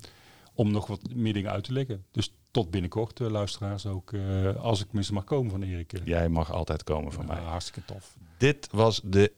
om 0.54 0.70
nog 0.70 0.86
wat 0.86 1.14
meer 1.14 1.32
dingen 1.32 1.50
uit 1.50 1.64
te 1.64 1.72
leggen. 1.72 2.04
Dus 2.10 2.34
tot 2.50 2.70
binnenkort, 2.70 3.20
eh, 3.20 3.28
luisteraars 3.30 3.86
ook. 3.86 4.12
eh, 4.12 4.56
als 4.56 4.80
ik 4.80 4.86
tenminste 4.86 5.12
mag 5.12 5.24
komen 5.24 5.50
van 5.50 5.62
Erik. 5.62 5.92
Jij 6.04 6.28
mag 6.28 6.52
altijd 6.52 6.84
komen 6.84 7.12
van 7.12 7.26
Ja, 7.26 7.32
mij. 7.34 7.42
hartstikke 7.42 7.84
tof. 7.92 8.16
Dit 8.36 8.68
was 8.70 9.00
de 9.04 9.32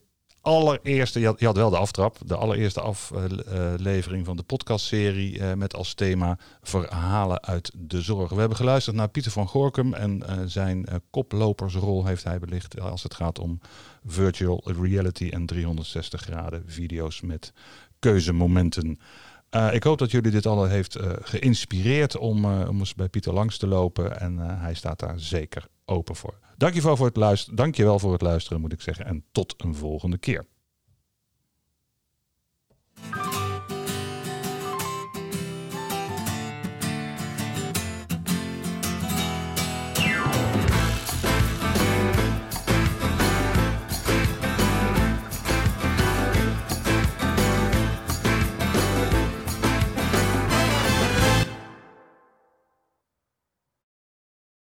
allereerste, 0.44 1.20
je 1.20 1.26
had, 1.26 1.40
je 1.40 1.46
had 1.46 1.56
wel 1.56 1.70
de 1.70 1.76
aftrap, 1.76 2.18
de 2.26 2.36
allereerste 2.36 2.80
aflevering 2.80 4.26
van 4.26 4.36
de 4.36 4.42
podcastserie 4.42 5.40
eh, 5.40 5.54
met 5.54 5.74
als 5.74 5.94
thema 5.94 6.38
verhalen 6.62 7.44
uit 7.44 7.72
de 7.76 8.00
zorg. 8.00 8.30
We 8.30 8.38
hebben 8.38 8.56
geluisterd 8.56 8.96
naar 8.96 9.08
Pieter 9.08 9.32
van 9.32 9.48
Gorkum 9.48 9.94
en 9.94 10.26
eh, 10.26 10.38
zijn 10.46 10.86
eh, 10.86 10.94
koplopersrol 11.10 12.06
heeft 12.06 12.24
hij 12.24 12.38
belicht 12.38 12.80
als 12.80 13.02
het 13.02 13.14
gaat 13.14 13.38
om 13.38 13.60
virtual 14.06 14.62
reality 14.80 15.28
en 15.28 15.46
360 15.46 16.20
graden 16.20 16.62
video's 16.66 17.20
met 17.20 17.52
keuzemomenten. 17.98 18.98
Ik 19.70 19.82
hoop 19.82 19.98
dat 19.98 20.10
jullie 20.10 20.30
dit 20.30 20.46
alle 20.46 20.68
heeft 20.68 20.98
geïnspireerd 21.22 22.16
om, 22.16 22.44
om 22.44 22.78
eens 22.78 22.94
bij 22.94 23.08
Pieter 23.08 23.32
langs 23.32 23.58
te 23.58 23.66
lopen. 23.66 24.20
En 24.20 24.38
hij 24.38 24.74
staat 24.74 24.98
daar 24.98 25.20
zeker 25.20 25.66
open 25.84 26.16
voor. 26.16 26.38
Dankjewel 26.56 26.96
voor 26.96 27.06
het 27.06 27.16
luisteren. 27.16 27.56
Dankjewel 27.56 27.98
voor 27.98 28.12
het 28.12 28.22
luisteren, 28.22 28.60
moet 28.60 28.72
ik 28.72 28.80
zeggen. 28.80 29.06
En 29.06 29.24
tot 29.32 29.54
een 29.56 29.74
volgende 29.74 30.18
keer. 30.18 30.46